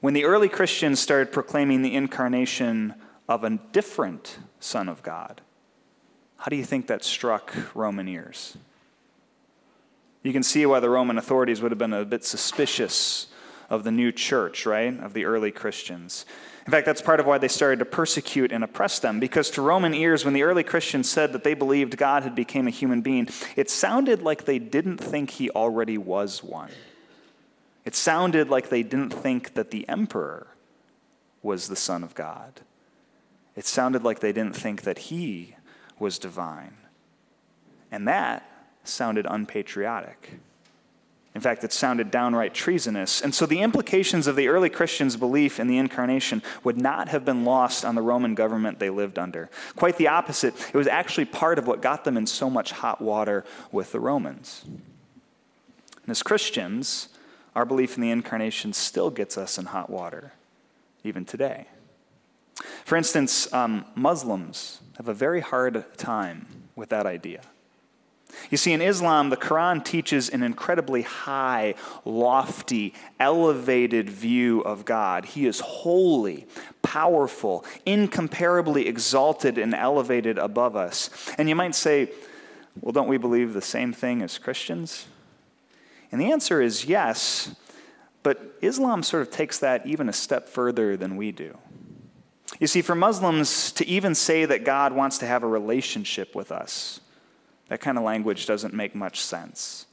when 0.00 0.14
the 0.14 0.24
early 0.24 0.48
Christians 0.48 1.00
started 1.00 1.32
proclaiming 1.32 1.82
the 1.82 1.94
incarnation 1.94 2.94
of 3.28 3.44
a 3.44 3.50
different 3.72 4.38
Son 4.58 4.88
of 4.88 5.02
God, 5.02 5.40
how 6.38 6.46
do 6.46 6.56
you 6.56 6.64
think 6.64 6.86
that 6.86 7.04
struck 7.04 7.54
Roman 7.74 8.08
ears? 8.08 8.56
You 10.22 10.32
can 10.32 10.42
see 10.42 10.66
why 10.66 10.80
the 10.80 10.90
Roman 10.90 11.18
authorities 11.18 11.62
would 11.62 11.70
have 11.70 11.78
been 11.78 11.92
a 11.92 12.04
bit 12.04 12.24
suspicious 12.24 13.28
of 13.70 13.84
the 13.84 13.90
new 13.90 14.10
church, 14.10 14.66
right? 14.66 14.98
Of 15.00 15.12
the 15.14 15.24
early 15.24 15.50
Christians. 15.50 16.26
In 16.66 16.72
fact, 16.72 16.86
that's 16.86 17.00
part 17.00 17.20
of 17.20 17.26
why 17.26 17.38
they 17.38 17.48
started 17.48 17.78
to 17.78 17.84
persecute 17.84 18.52
and 18.52 18.62
oppress 18.62 18.98
them, 18.98 19.18
because 19.18 19.50
to 19.50 19.62
Roman 19.62 19.94
ears, 19.94 20.24
when 20.24 20.34
the 20.34 20.42
early 20.42 20.64
Christians 20.64 21.08
said 21.08 21.32
that 21.32 21.44
they 21.44 21.54
believed 21.54 21.96
God 21.96 22.22
had 22.22 22.34
become 22.34 22.66
a 22.66 22.70
human 22.70 23.00
being, 23.00 23.28
it 23.56 23.70
sounded 23.70 24.22
like 24.22 24.44
they 24.44 24.58
didn't 24.58 24.98
think 24.98 25.30
he 25.30 25.50
already 25.50 25.96
was 25.96 26.42
one. 26.42 26.70
It 27.84 27.94
sounded 27.94 28.48
like 28.48 28.68
they 28.68 28.82
didn't 28.82 29.12
think 29.12 29.54
that 29.54 29.70
the 29.70 29.88
emperor 29.88 30.48
was 31.42 31.68
the 31.68 31.76
Son 31.76 32.02
of 32.04 32.14
God. 32.14 32.60
It 33.56 33.66
sounded 33.66 34.02
like 34.02 34.20
they 34.20 34.32
didn't 34.32 34.56
think 34.56 34.82
that 34.82 34.98
he 34.98 35.56
was 35.98 36.18
divine. 36.18 36.76
And 37.90 38.06
that 38.06 38.48
sounded 38.84 39.26
unpatriotic. 39.28 40.40
In 41.34 41.40
fact, 41.40 41.62
it 41.62 41.72
sounded 41.72 42.10
downright 42.10 42.54
treasonous. 42.54 43.20
And 43.20 43.34
so 43.34 43.46
the 43.46 43.60
implications 43.60 44.26
of 44.26 44.34
the 44.34 44.48
early 44.48 44.68
Christians' 44.68 45.16
belief 45.16 45.60
in 45.60 45.68
the 45.68 45.78
incarnation 45.78 46.42
would 46.64 46.76
not 46.76 47.08
have 47.08 47.24
been 47.24 47.44
lost 47.44 47.84
on 47.84 47.94
the 47.94 48.02
Roman 48.02 48.34
government 48.34 48.80
they 48.80 48.90
lived 48.90 49.18
under. 49.18 49.48
Quite 49.76 49.96
the 49.96 50.08
opposite. 50.08 50.54
It 50.72 50.76
was 50.76 50.88
actually 50.88 51.26
part 51.26 51.58
of 51.58 51.68
what 51.68 51.82
got 51.82 52.04
them 52.04 52.16
in 52.16 52.26
so 52.26 52.50
much 52.50 52.72
hot 52.72 53.00
water 53.00 53.44
with 53.70 53.92
the 53.92 54.00
Romans. 54.00 54.64
And 54.66 56.08
as 56.08 56.22
Christians, 56.22 57.08
our 57.54 57.64
belief 57.64 57.96
in 57.96 58.02
the 58.02 58.10
incarnation 58.10 58.72
still 58.72 59.10
gets 59.10 59.36
us 59.36 59.58
in 59.58 59.66
hot 59.66 59.90
water, 59.90 60.32
even 61.04 61.24
today. 61.24 61.66
For 62.84 62.96
instance, 62.96 63.52
um, 63.52 63.84
Muslims 63.94 64.80
have 64.96 65.08
a 65.08 65.14
very 65.14 65.40
hard 65.40 65.84
time 65.96 66.46
with 66.76 66.90
that 66.90 67.06
idea. 67.06 67.40
You 68.50 68.56
see, 68.56 68.72
in 68.72 68.80
Islam, 68.80 69.30
the 69.30 69.36
Quran 69.36 69.84
teaches 69.84 70.28
an 70.28 70.42
incredibly 70.42 71.02
high, 71.02 71.74
lofty, 72.04 72.94
elevated 73.18 74.08
view 74.08 74.60
of 74.60 74.84
God. 74.84 75.24
He 75.24 75.46
is 75.46 75.60
holy, 75.60 76.46
powerful, 76.82 77.64
incomparably 77.84 78.86
exalted 78.86 79.58
and 79.58 79.74
elevated 79.74 80.38
above 80.38 80.76
us. 80.76 81.10
And 81.38 81.48
you 81.48 81.54
might 81.54 81.74
say, 81.74 82.12
well, 82.80 82.92
don't 82.92 83.08
we 83.08 83.18
believe 83.18 83.52
the 83.52 83.62
same 83.62 83.92
thing 83.92 84.22
as 84.22 84.38
Christians? 84.38 85.06
And 86.12 86.20
the 86.20 86.32
answer 86.32 86.60
is 86.60 86.86
yes, 86.86 87.54
but 88.22 88.58
Islam 88.60 89.02
sort 89.02 89.22
of 89.22 89.30
takes 89.30 89.58
that 89.60 89.86
even 89.86 90.08
a 90.08 90.12
step 90.12 90.48
further 90.48 90.96
than 90.96 91.16
we 91.16 91.32
do. 91.32 91.56
You 92.58 92.66
see, 92.66 92.82
for 92.82 92.94
Muslims 92.94 93.72
to 93.72 93.86
even 93.86 94.14
say 94.14 94.44
that 94.44 94.64
God 94.64 94.92
wants 94.92 95.18
to 95.18 95.26
have 95.26 95.42
a 95.42 95.48
relationship 95.48 96.34
with 96.34 96.52
us, 96.52 97.00
that 97.68 97.80
kind 97.80 97.96
of 97.96 98.04
language 98.04 98.46
doesn't 98.46 98.74
make 98.74 98.94
much 98.94 99.20
sense. 99.20 99.86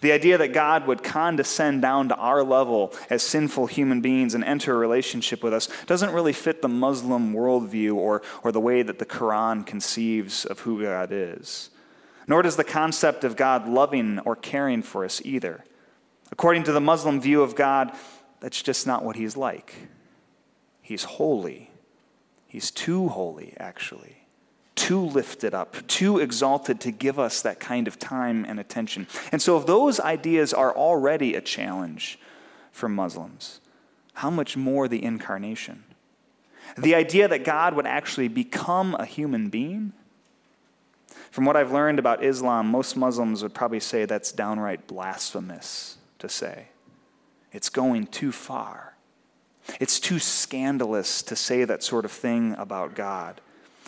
The 0.00 0.12
idea 0.12 0.38
that 0.38 0.52
God 0.52 0.86
would 0.86 1.02
condescend 1.02 1.82
down 1.82 2.08
to 2.10 2.14
our 2.14 2.44
level 2.44 2.94
as 3.10 3.24
sinful 3.24 3.66
human 3.66 4.00
beings 4.00 4.34
and 4.34 4.44
enter 4.44 4.72
a 4.72 4.78
relationship 4.78 5.42
with 5.42 5.52
us 5.52 5.68
doesn't 5.86 6.12
really 6.12 6.32
fit 6.32 6.62
the 6.62 6.68
Muslim 6.68 7.32
worldview 7.32 7.94
or, 7.96 8.22
or 8.44 8.52
the 8.52 8.60
way 8.60 8.82
that 8.82 9.00
the 9.00 9.06
Quran 9.06 9.66
conceives 9.66 10.44
of 10.44 10.60
who 10.60 10.82
God 10.82 11.08
is 11.10 11.70
nor 12.28 12.42
does 12.42 12.56
the 12.56 12.64
concept 12.64 13.24
of 13.24 13.34
God 13.34 13.66
loving 13.66 14.20
or 14.20 14.36
caring 14.36 14.82
for 14.82 15.04
us 15.04 15.20
either. 15.24 15.64
According 16.30 16.64
to 16.64 16.72
the 16.72 16.80
Muslim 16.80 17.20
view 17.20 17.42
of 17.42 17.56
God, 17.56 17.90
that's 18.40 18.62
just 18.62 18.86
not 18.86 19.02
what 19.02 19.16
he's 19.16 19.36
like. 19.36 19.74
He's 20.82 21.04
holy. 21.04 21.70
He's 22.46 22.70
too 22.70 23.08
holy, 23.08 23.54
actually. 23.58 24.26
Too 24.74 25.00
lifted 25.00 25.54
up, 25.54 25.86
too 25.88 26.18
exalted 26.18 26.80
to 26.82 26.92
give 26.92 27.18
us 27.18 27.42
that 27.42 27.58
kind 27.58 27.88
of 27.88 27.98
time 27.98 28.44
and 28.44 28.60
attention. 28.60 29.08
And 29.32 29.42
so, 29.42 29.58
if 29.58 29.66
those 29.66 29.98
ideas 29.98 30.54
are 30.54 30.74
already 30.74 31.34
a 31.34 31.40
challenge 31.40 32.18
for 32.70 32.88
Muslims, 32.88 33.60
how 34.14 34.30
much 34.30 34.56
more 34.56 34.86
the 34.86 35.02
incarnation? 35.02 35.82
The 36.76 36.94
idea 36.94 37.26
that 37.26 37.44
God 37.44 37.74
would 37.74 37.86
actually 37.86 38.28
become 38.28 38.94
a 38.94 39.04
human 39.04 39.48
being 39.48 39.94
from 41.30 41.44
what 41.44 41.56
I've 41.56 41.72
learned 41.72 41.98
about 41.98 42.24
Islam, 42.24 42.66
most 42.68 42.96
Muslims 42.96 43.42
would 43.42 43.54
probably 43.54 43.80
say 43.80 44.04
that's 44.04 44.32
downright 44.32 44.86
blasphemous 44.86 45.98
to 46.18 46.28
say. 46.28 46.68
It's 47.52 47.68
going 47.68 48.06
too 48.06 48.32
far. 48.32 48.94
It's 49.80 50.00
too 50.00 50.18
scandalous 50.18 51.22
to 51.22 51.36
say 51.36 51.64
that 51.64 51.82
sort 51.82 52.04
of 52.04 52.12
thing 52.12 52.54
about 52.58 52.94
God. 52.94 53.40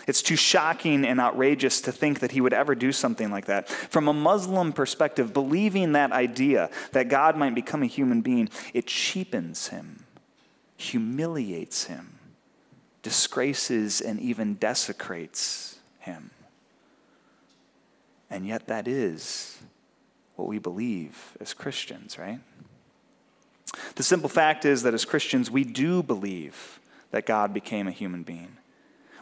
It's 0.07 0.23
too 0.23 0.37
shocking 0.37 1.05
and 1.05 1.21
outrageous 1.21 1.81
to 1.83 1.93
think 1.93 2.21
that 2.21 2.33
he 2.33 2.41
would 2.41 2.53
ever 2.53 2.75
do 2.75 2.93
something 2.93 3.31
like 3.31 3.47
that. 3.47 3.69
From 3.69 4.09
a 4.09 4.13
Muslim 4.13 4.73
perspective, 4.73 5.33
believing 5.33 5.93
that 5.93 6.13
idea 6.13 6.71
that 6.93 7.09
God 7.09 7.37
might 7.37 7.55
become 7.55 7.83
a 7.83 7.87
human 7.87 8.21
being, 8.21 8.49
it 8.75 8.87
cheapens 8.87 9.69
him, 9.69 10.05
humiliates 10.77 11.85
him, 11.85 12.19
disgraces, 13.03 14.01
and 14.01 14.21
even 14.21 14.55
desecrates 14.55 15.79
him. 16.01 16.31
And 18.31 18.47
yet, 18.47 18.69
that 18.69 18.87
is 18.87 19.59
what 20.37 20.49
we 20.49 20.59
believe 20.59 21.37
as 21.41 21.53
Christians, 21.53 22.19
right? 22.19 22.41
The 23.97 24.03
simple 24.03 24.29
fact 24.29 24.65
is 24.65 24.83
that 24.83 24.95
as 24.95 25.05
Christians, 25.05 25.51
we 25.51 25.65
do 25.65 26.03
believe 26.03 26.81
that 27.11 27.27
God 27.27 27.53
became 27.53 27.89
a 27.89 27.93
human 27.93 28.23
being. 28.23 28.57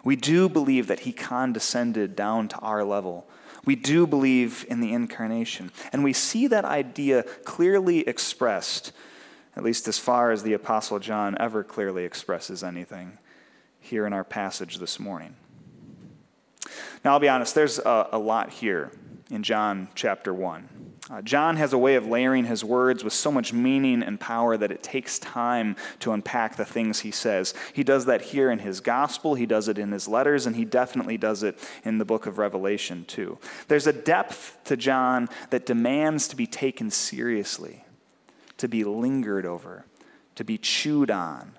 We 0.04 0.14
do 0.14 0.48
believe 0.48 0.86
that 0.86 1.00
he 1.00 1.12
condescended 1.12 2.14
down 2.14 2.48
to 2.48 2.58
our 2.58 2.84
level. 2.84 3.26
We 3.64 3.76
do 3.76 4.06
believe 4.06 4.64
in 4.68 4.80
the 4.80 4.92
incarnation. 4.92 5.72
And 5.92 6.04
we 6.04 6.12
see 6.12 6.46
that 6.46 6.64
idea 6.64 7.24
clearly 7.44 8.00
expressed, 8.00 8.92
at 9.56 9.64
least 9.64 9.88
as 9.88 9.98
far 9.98 10.30
as 10.30 10.42
the 10.42 10.52
Apostle 10.52 10.98
John 10.98 11.36
ever 11.40 11.64
clearly 11.64 12.04
expresses 12.04 12.62
anything, 12.62 13.18
here 13.80 14.06
in 14.06 14.12
our 14.12 14.24
passage 14.24 14.78
this 14.78 15.00
morning. 15.00 15.34
Now, 17.04 17.12
I'll 17.12 17.20
be 17.20 17.28
honest, 17.28 17.54
there's 17.54 17.78
a, 17.78 18.08
a 18.12 18.18
lot 18.18 18.50
here 18.50 18.92
in 19.30 19.42
John 19.42 19.88
chapter 19.94 20.32
1. 20.32 20.88
Uh, 21.10 21.22
John 21.22 21.56
has 21.56 21.72
a 21.72 21.78
way 21.78 21.94
of 21.94 22.06
layering 22.06 22.44
his 22.44 22.62
words 22.62 23.02
with 23.02 23.14
so 23.14 23.32
much 23.32 23.52
meaning 23.52 24.02
and 24.02 24.20
power 24.20 24.56
that 24.58 24.70
it 24.70 24.82
takes 24.82 25.18
time 25.18 25.74
to 26.00 26.12
unpack 26.12 26.56
the 26.56 26.66
things 26.66 27.00
he 27.00 27.10
says. 27.10 27.54
He 27.72 27.82
does 27.82 28.04
that 28.06 28.20
here 28.20 28.50
in 28.50 28.58
his 28.58 28.80
gospel, 28.80 29.34
he 29.34 29.46
does 29.46 29.68
it 29.68 29.78
in 29.78 29.90
his 29.90 30.06
letters, 30.06 30.44
and 30.44 30.54
he 30.54 30.66
definitely 30.66 31.16
does 31.16 31.42
it 31.42 31.58
in 31.82 31.96
the 31.96 32.04
book 32.04 32.26
of 32.26 32.36
Revelation, 32.36 33.06
too. 33.06 33.38
There's 33.68 33.86
a 33.86 33.92
depth 33.92 34.58
to 34.64 34.76
John 34.76 35.28
that 35.48 35.64
demands 35.64 36.28
to 36.28 36.36
be 36.36 36.46
taken 36.46 36.90
seriously, 36.90 37.84
to 38.58 38.68
be 38.68 38.84
lingered 38.84 39.46
over, 39.46 39.86
to 40.34 40.44
be 40.44 40.58
chewed 40.58 41.10
on. 41.10 41.52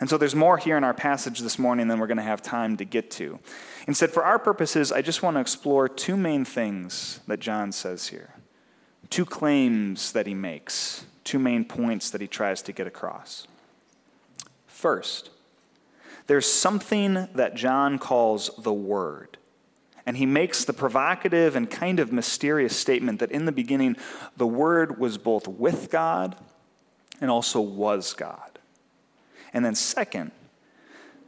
And 0.00 0.08
so 0.08 0.16
there's 0.16 0.34
more 0.34 0.56
here 0.56 0.78
in 0.78 0.84
our 0.84 0.94
passage 0.94 1.40
this 1.40 1.58
morning 1.58 1.88
than 1.88 1.98
we're 1.98 2.06
going 2.06 2.16
to 2.16 2.22
have 2.22 2.40
time 2.40 2.78
to 2.78 2.86
get 2.86 3.10
to. 3.12 3.38
Instead, 3.86 4.10
for 4.10 4.24
our 4.24 4.38
purposes, 4.38 4.90
I 4.90 5.02
just 5.02 5.22
want 5.22 5.36
to 5.36 5.40
explore 5.40 5.88
two 5.88 6.16
main 6.16 6.46
things 6.46 7.20
that 7.26 7.38
John 7.38 7.70
says 7.70 8.08
here, 8.08 8.34
two 9.10 9.26
claims 9.26 10.12
that 10.12 10.26
he 10.26 10.32
makes, 10.32 11.04
two 11.22 11.38
main 11.38 11.66
points 11.66 12.10
that 12.10 12.22
he 12.22 12.26
tries 12.26 12.62
to 12.62 12.72
get 12.72 12.86
across. 12.86 13.46
First, 14.66 15.28
there's 16.26 16.50
something 16.50 17.28
that 17.34 17.54
John 17.54 17.98
calls 17.98 18.50
the 18.56 18.72
Word. 18.72 19.36
And 20.06 20.16
he 20.16 20.26
makes 20.26 20.64
the 20.64 20.72
provocative 20.72 21.54
and 21.54 21.70
kind 21.70 22.00
of 22.00 22.10
mysterious 22.10 22.74
statement 22.74 23.20
that 23.20 23.30
in 23.30 23.44
the 23.44 23.52
beginning, 23.52 23.96
the 24.36 24.46
Word 24.46 24.98
was 24.98 25.18
both 25.18 25.46
with 25.46 25.90
God 25.90 26.36
and 27.20 27.30
also 27.30 27.60
was 27.60 28.14
God. 28.14 28.49
And 29.52 29.64
then, 29.64 29.74
second, 29.74 30.32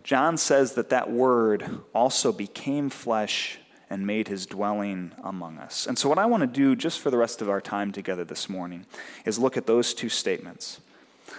John 0.05 0.37
says 0.37 0.75
that 0.75 0.91
that 0.91 1.11
word 1.11 1.81
also 1.95 2.33
became 2.33 2.91
flesh 2.91 3.59
and 3.89 4.07
made 4.07 4.29
his 4.29 4.47
dwelling 4.47 5.13
among 5.23 5.59
us. 5.59 5.87
And 5.87 5.99
so, 5.99 6.09
what 6.09 6.19
I 6.19 6.27
want 6.27 6.41
to 6.43 6.47
do 6.47 6.75
just 6.75 7.01
for 7.01 7.11
the 7.11 7.19
rest 7.19 7.43
of 7.43 7.49
our 7.49 7.61
time 7.61 7.93
together 7.93 8.25
this 8.25 8.49
morning 8.49 8.87
is 9.25 9.39
look 9.39 9.57
at 9.57 9.67
those 9.67 9.93
two 9.95 10.09
statements. 10.09 10.81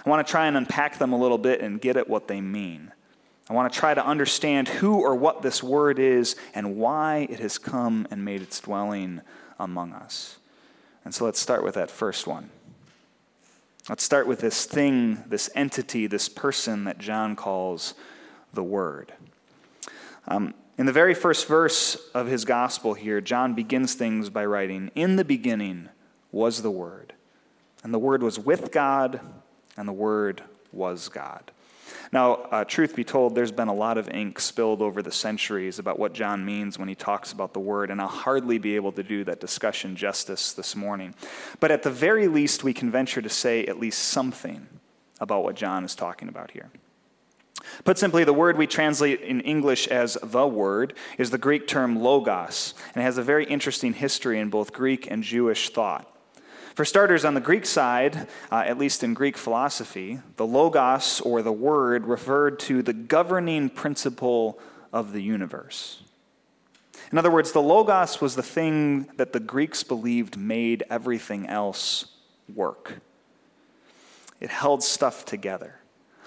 I 0.04 0.08
want 0.08 0.26
to 0.26 0.30
try 0.30 0.46
and 0.46 0.56
unpack 0.56 0.98
them 0.98 1.12
a 1.12 1.18
little 1.18 1.38
bit 1.38 1.60
and 1.60 1.80
get 1.80 1.96
at 1.96 2.08
what 2.08 2.28
they 2.28 2.40
mean. 2.40 2.92
I 3.48 3.52
want 3.52 3.72
to 3.72 3.78
try 3.78 3.92
to 3.92 4.04
understand 4.04 4.68
who 4.68 5.00
or 5.00 5.14
what 5.14 5.42
this 5.42 5.62
word 5.62 5.98
is 5.98 6.36
and 6.54 6.76
why 6.76 7.26
it 7.28 7.40
has 7.40 7.58
come 7.58 8.06
and 8.10 8.24
made 8.24 8.40
its 8.40 8.60
dwelling 8.60 9.20
among 9.58 9.92
us. 9.92 10.38
And 11.04 11.14
so 11.14 11.26
let's 11.26 11.40
start 11.40 11.62
with 11.62 11.74
that 11.74 11.90
first 11.90 12.26
one. 12.26 12.50
Let's 13.86 14.02
start 14.02 14.26
with 14.26 14.40
this 14.40 14.64
thing, 14.64 15.24
this 15.26 15.50
entity, 15.54 16.06
this 16.06 16.26
person 16.30 16.84
that 16.84 16.96
John 16.96 17.36
calls 17.36 17.92
the 18.54 18.62
Word. 18.62 19.12
Um, 20.26 20.54
in 20.78 20.86
the 20.86 20.92
very 20.92 21.12
first 21.12 21.46
verse 21.46 21.96
of 22.14 22.26
his 22.26 22.46
gospel 22.46 22.94
here, 22.94 23.20
John 23.20 23.52
begins 23.52 23.92
things 23.92 24.30
by 24.30 24.46
writing, 24.46 24.90
In 24.94 25.16
the 25.16 25.24
beginning 25.24 25.90
was 26.32 26.62
the 26.62 26.70
Word, 26.70 27.12
and 27.82 27.92
the 27.92 27.98
Word 27.98 28.22
was 28.22 28.38
with 28.38 28.72
God, 28.72 29.20
and 29.76 29.86
the 29.86 29.92
Word 29.92 30.42
was 30.72 31.10
God. 31.10 31.50
Now, 32.12 32.34
uh, 32.34 32.64
truth 32.64 32.94
be 32.94 33.04
told, 33.04 33.34
there's 33.34 33.52
been 33.52 33.68
a 33.68 33.74
lot 33.74 33.98
of 33.98 34.08
ink 34.08 34.38
spilled 34.40 34.82
over 34.82 35.02
the 35.02 35.12
centuries 35.12 35.78
about 35.78 35.98
what 35.98 36.12
John 36.12 36.44
means 36.44 36.78
when 36.78 36.88
he 36.88 36.94
talks 36.94 37.32
about 37.32 37.52
the 37.52 37.60
word, 37.60 37.90
and 37.90 38.00
I'll 38.00 38.08
hardly 38.08 38.58
be 38.58 38.76
able 38.76 38.92
to 38.92 39.02
do 39.02 39.24
that 39.24 39.40
discussion 39.40 39.96
justice 39.96 40.52
this 40.52 40.76
morning. 40.76 41.14
But 41.60 41.70
at 41.70 41.82
the 41.82 41.90
very 41.90 42.28
least, 42.28 42.64
we 42.64 42.72
can 42.72 42.90
venture 42.90 43.22
to 43.22 43.28
say 43.28 43.64
at 43.66 43.78
least 43.78 43.98
something 43.98 44.66
about 45.20 45.44
what 45.44 45.56
John 45.56 45.84
is 45.84 45.94
talking 45.94 46.28
about 46.28 46.50
here. 46.50 46.70
Put 47.84 47.98
simply, 47.98 48.24
the 48.24 48.32
word 48.32 48.56
we 48.56 48.66
translate 48.66 49.20
in 49.20 49.40
English 49.40 49.88
as 49.88 50.18
the 50.22 50.46
word 50.46 50.94
is 51.18 51.30
the 51.30 51.38
Greek 51.38 51.66
term 51.66 52.00
logos, 52.00 52.74
and 52.94 53.02
it 53.02 53.04
has 53.04 53.18
a 53.18 53.22
very 53.22 53.44
interesting 53.46 53.94
history 53.94 54.38
in 54.38 54.50
both 54.50 54.72
Greek 54.72 55.10
and 55.10 55.22
Jewish 55.22 55.70
thought. 55.70 56.13
For 56.74 56.84
starters, 56.84 57.24
on 57.24 57.34
the 57.34 57.40
Greek 57.40 57.66
side, 57.66 58.26
uh, 58.50 58.64
at 58.66 58.78
least 58.78 59.04
in 59.04 59.14
Greek 59.14 59.36
philosophy, 59.36 60.18
the 60.36 60.46
logos 60.46 61.20
or 61.20 61.40
the 61.40 61.52
word 61.52 62.06
referred 62.06 62.58
to 62.60 62.82
the 62.82 62.92
governing 62.92 63.70
principle 63.70 64.58
of 64.92 65.12
the 65.12 65.22
universe. 65.22 66.02
In 67.12 67.18
other 67.18 67.30
words, 67.30 67.52
the 67.52 67.62
logos 67.62 68.20
was 68.20 68.34
the 68.34 68.42
thing 68.42 69.04
that 69.16 69.32
the 69.32 69.38
Greeks 69.38 69.84
believed 69.84 70.36
made 70.36 70.82
everything 70.90 71.46
else 71.46 72.06
work. 72.52 72.94
It 74.40 74.50
held 74.50 74.82
stuff 74.82 75.24
together. 75.24 75.76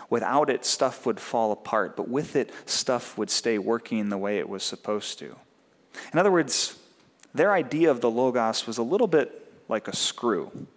Without 0.09 0.49
it, 0.49 0.63
stuff 0.63 1.05
would 1.05 1.19
fall 1.19 1.51
apart, 1.51 1.97
but 1.97 2.07
with 2.07 2.37
it, 2.37 2.53
stuff 2.65 3.17
would 3.17 3.29
stay 3.29 3.57
working 3.57 4.07
the 4.07 4.17
way 4.17 4.39
it 4.39 4.47
was 4.47 4.63
supposed 4.63 5.19
to. 5.19 5.35
In 6.13 6.19
other 6.19 6.31
words, 6.31 6.79
their 7.33 7.51
idea 7.51 7.91
of 7.91 7.99
the 7.99 8.09
Logos 8.09 8.65
was 8.65 8.77
a 8.77 8.83
little 8.83 9.07
bit 9.07 9.46
like 9.69 9.87
a 9.87 9.95
screw. 9.95 10.67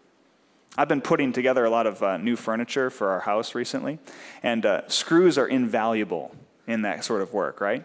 I've 0.76 0.88
been 0.88 1.00
putting 1.00 1.32
together 1.32 1.64
a 1.64 1.70
lot 1.70 1.86
of 1.86 2.02
uh, 2.02 2.16
new 2.16 2.36
furniture 2.36 2.90
for 2.90 3.10
our 3.10 3.20
house 3.20 3.54
recently, 3.54 3.98
and 4.42 4.64
uh, 4.64 4.88
screws 4.88 5.36
are 5.36 5.46
invaluable 5.46 6.34
in 6.66 6.82
that 6.82 7.04
sort 7.04 7.22
of 7.22 7.32
work, 7.32 7.60
right? 7.60 7.84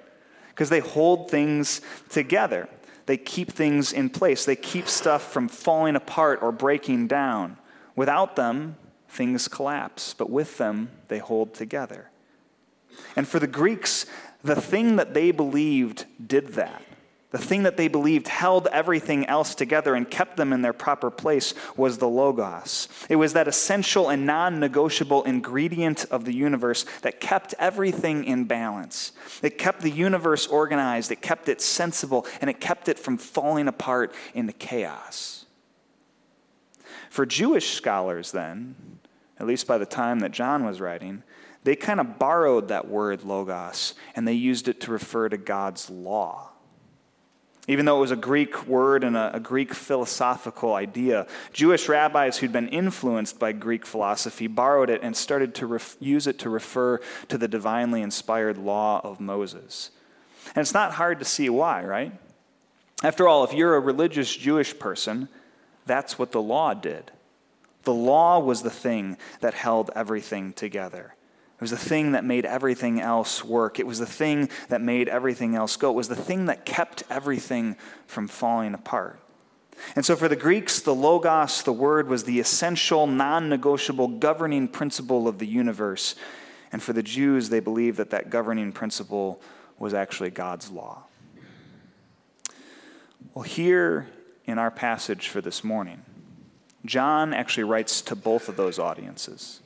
Because 0.49 0.69
they 0.69 0.79
hold 0.79 1.29
things 1.29 1.81
together. 2.09 2.69
They 3.07 3.17
keep 3.17 3.51
things 3.51 3.91
in 3.91 4.09
place. 4.09 4.45
They 4.45 4.55
keep 4.55 4.87
stuff 4.87 5.31
from 5.31 5.47
falling 5.47 5.95
apart 5.95 6.39
or 6.41 6.51
breaking 6.51 7.07
down. 7.07 7.57
Without 7.95 8.35
them, 8.35 8.77
things 9.09 9.47
collapse, 9.47 10.13
but 10.13 10.29
with 10.29 10.57
them, 10.57 10.89
they 11.07 11.19
hold 11.19 11.53
together. 11.53 12.09
And 13.15 13.27
for 13.27 13.39
the 13.39 13.47
Greeks, 13.47 14.05
the 14.43 14.55
thing 14.55 14.95
that 14.97 15.13
they 15.13 15.31
believed 15.31 16.05
did 16.25 16.49
that. 16.49 16.81
The 17.35 17.41
thing 17.41 17.63
that 17.63 17.75
they 17.75 17.89
believed 17.89 18.29
held 18.29 18.67
everything 18.67 19.25
else 19.25 19.55
together 19.55 19.93
and 19.93 20.09
kept 20.09 20.37
them 20.37 20.53
in 20.53 20.61
their 20.61 20.71
proper 20.71 21.11
place 21.11 21.53
was 21.75 21.97
the 21.97 22.07
Logos. 22.07 22.87
It 23.09 23.17
was 23.17 23.33
that 23.33 23.45
essential 23.45 24.07
and 24.07 24.25
non 24.25 24.61
negotiable 24.61 25.21
ingredient 25.23 26.05
of 26.05 26.23
the 26.23 26.33
universe 26.33 26.85
that 27.01 27.19
kept 27.19 27.53
everything 27.59 28.23
in 28.23 28.45
balance. 28.45 29.11
It 29.43 29.57
kept 29.57 29.81
the 29.81 29.91
universe 29.91 30.47
organized, 30.47 31.11
it 31.11 31.21
kept 31.21 31.49
it 31.49 31.59
sensible, 31.59 32.25
and 32.39 32.49
it 32.49 32.61
kept 32.61 32.87
it 32.87 32.97
from 32.97 33.17
falling 33.17 33.67
apart 33.67 34.15
into 34.33 34.53
chaos. 34.53 35.45
For 37.09 37.25
Jewish 37.25 37.71
scholars, 37.71 38.31
then, 38.31 38.99
at 39.41 39.45
least 39.45 39.67
by 39.67 39.77
the 39.77 39.85
time 39.85 40.19
that 40.19 40.31
John 40.31 40.63
was 40.63 40.79
writing, 40.79 41.21
they 41.65 41.75
kind 41.75 41.99
of 41.99 42.17
borrowed 42.17 42.69
that 42.69 42.87
word 42.87 43.25
logos 43.25 43.93
and 44.15 44.25
they 44.25 44.31
used 44.31 44.69
it 44.69 44.79
to 44.79 44.91
refer 44.91 45.27
to 45.27 45.35
God's 45.35 45.89
law. 45.89 46.51
Even 47.67 47.85
though 47.85 47.97
it 47.97 48.01
was 48.01 48.11
a 48.11 48.15
Greek 48.15 48.67
word 48.67 49.03
and 49.03 49.17
a, 49.17 49.37
a, 49.37 49.39
Greek 49.39 49.73
philosophical 49.73 50.75
idea, 50.75 51.25
Jewish 51.51 51.89
rabbis 51.89 52.37
who'd 52.37 52.51
been 52.51 52.67
influenced 52.67 53.39
by 53.39 53.53
Greek 53.53 53.87
philosophy 53.87 54.45
borrowed 54.45 54.91
it 54.91 55.01
and 55.01 55.17
started 55.17 55.55
to 55.55 55.65
ref, 55.65 55.97
use 55.99 56.27
it 56.27 56.37
to 56.39 56.49
refer 56.49 56.99
to 57.27 57.37
the 57.37 57.47
divinely 57.47 58.03
inspired 58.03 58.59
law 58.59 59.01
of 59.03 59.19
Moses. 59.19 59.89
And 60.53 60.57
it's 60.57 60.75
not 60.75 60.93
hard 60.93 61.17
to 61.19 61.25
see 61.25 61.49
why, 61.49 61.83
right? 61.83 62.13
After 63.03 63.27
all, 63.27 63.43
if 63.43 63.53
you're 63.53 63.75
a 63.75 63.79
religious 63.79 64.35
Jewish 64.35 64.77
person, 64.77 65.27
that's 65.87 66.19
what 66.19 66.31
the 66.31 66.41
law 66.41 66.75
did. 66.75 67.11
The 67.83 67.93
law 67.93 68.39
was 68.39 68.61
the 68.61 68.69
thing 68.69 69.17
that 69.41 69.55
held 69.55 69.89
everything 69.95 70.53
together. 70.53 71.14
It 71.55 71.61
was 71.61 71.71
the 71.71 71.77
thing 71.77 72.11
that 72.11 72.25
made 72.25 72.45
everything 72.45 72.99
else 72.99 73.43
work. 73.43 73.79
It 73.79 73.87
was 73.87 73.99
the 73.99 74.05
thing 74.05 74.49
that 74.67 74.81
made 74.81 75.07
everything 75.07 75.55
else 75.55 75.77
go. 75.77 75.89
It 75.91 75.95
was 75.95 76.09
the 76.09 76.15
thing 76.15 76.47
that 76.47 76.65
kept 76.65 77.03
everything 77.09 77.77
from 78.07 78.27
falling 78.27 78.73
apart. 78.73 79.19
And 79.95 80.05
so 80.05 80.17
for 80.17 80.27
the 80.27 80.35
Greeks, 80.35 80.81
the 80.81 80.95
Logos, 80.95 81.63
the 81.63 81.71
word, 81.71 82.09
was 82.09 82.25
the 82.25 82.39
essential, 82.39 83.07
non 83.07 83.47
negotiable 83.47 84.07
governing 84.07 84.67
principle 84.67 85.29
of 85.29 85.39
the 85.39 85.47
universe. 85.47 86.15
And 86.73 86.83
for 86.83 86.91
the 86.91 87.03
Jews, 87.03 87.47
they 87.47 87.61
believed 87.61 87.97
that 87.97 88.09
that 88.09 88.29
governing 88.29 88.73
principle 88.73 89.41
was 89.79 89.93
actually 89.93 90.31
God's 90.31 90.69
law. 90.71 91.03
Well, 93.33 93.43
here 93.43 94.07
in 94.45 94.57
our 94.57 94.71
passage 94.71 95.29
for 95.29 95.39
this 95.39 95.63
morning, 95.63 96.01
John 96.85 97.33
actually 97.33 97.63
writes 97.63 98.01
to 98.03 98.15
both 98.15 98.49
of 98.49 98.57
those 98.57 98.77
audiences. 98.77 99.61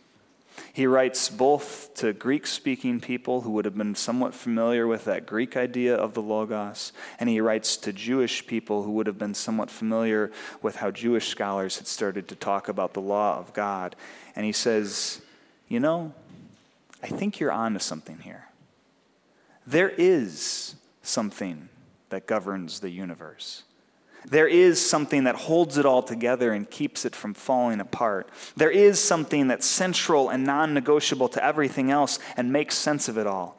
He 0.73 0.85
writes 0.85 1.29
both 1.29 1.93
to 1.95 2.13
Greek 2.13 2.47
speaking 2.47 2.99
people 2.99 3.41
who 3.41 3.51
would 3.51 3.65
have 3.65 3.75
been 3.75 3.95
somewhat 3.95 4.33
familiar 4.33 4.87
with 4.87 5.05
that 5.05 5.25
Greek 5.25 5.57
idea 5.57 5.95
of 5.95 6.13
the 6.13 6.21
Logos, 6.21 6.93
and 7.19 7.29
he 7.29 7.41
writes 7.41 7.77
to 7.77 7.93
Jewish 7.93 8.45
people 8.47 8.83
who 8.83 8.91
would 8.91 9.07
have 9.07 9.17
been 9.17 9.33
somewhat 9.33 9.69
familiar 9.69 10.31
with 10.61 10.77
how 10.77 10.91
Jewish 10.91 11.27
scholars 11.27 11.77
had 11.77 11.87
started 11.87 12.27
to 12.27 12.35
talk 12.35 12.67
about 12.67 12.93
the 12.93 13.01
law 13.01 13.37
of 13.37 13.53
God. 13.53 13.95
And 14.35 14.45
he 14.45 14.51
says, 14.51 15.21
You 15.67 15.79
know, 15.79 16.13
I 17.01 17.07
think 17.07 17.39
you're 17.39 17.51
onto 17.51 17.79
something 17.79 18.19
here. 18.19 18.47
There 19.65 19.89
is 19.89 20.75
something 21.01 21.69
that 22.09 22.27
governs 22.27 22.79
the 22.79 22.89
universe. 22.89 23.63
There 24.29 24.47
is 24.47 24.87
something 24.87 25.23
that 25.23 25.35
holds 25.35 25.77
it 25.77 25.85
all 25.85 26.03
together 26.03 26.53
and 26.53 26.69
keeps 26.69 27.03
it 27.03 27.15
from 27.15 27.33
falling 27.33 27.79
apart. 27.79 28.29
There 28.55 28.69
is 28.69 29.01
something 29.01 29.47
that's 29.47 29.65
central 29.65 30.29
and 30.29 30.43
non 30.43 30.73
negotiable 30.73 31.29
to 31.29 31.43
everything 31.43 31.89
else 31.89 32.19
and 32.37 32.53
makes 32.53 32.75
sense 32.75 33.07
of 33.07 33.17
it 33.17 33.25
all. 33.25 33.57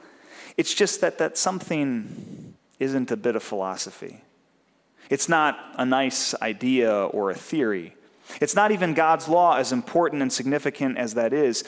It's 0.56 0.72
just 0.72 1.00
that 1.00 1.18
that 1.18 1.36
something 1.36 2.54
isn't 2.78 3.10
a 3.10 3.16
bit 3.16 3.36
of 3.36 3.42
philosophy. 3.42 4.22
It's 5.08 5.28
not 5.28 5.58
a 5.76 5.84
nice 5.84 6.34
idea 6.40 6.92
or 7.06 7.30
a 7.30 7.34
theory. 7.34 7.94
It's 8.40 8.54
not 8.54 8.70
even 8.70 8.94
God's 8.94 9.28
law, 9.28 9.56
as 9.56 9.72
important 9.72 10.22
and 10.22 10.32
significant 10.32 10.98
as 10.98 11.14
that 11.14 11.32
is. 11.32 11.64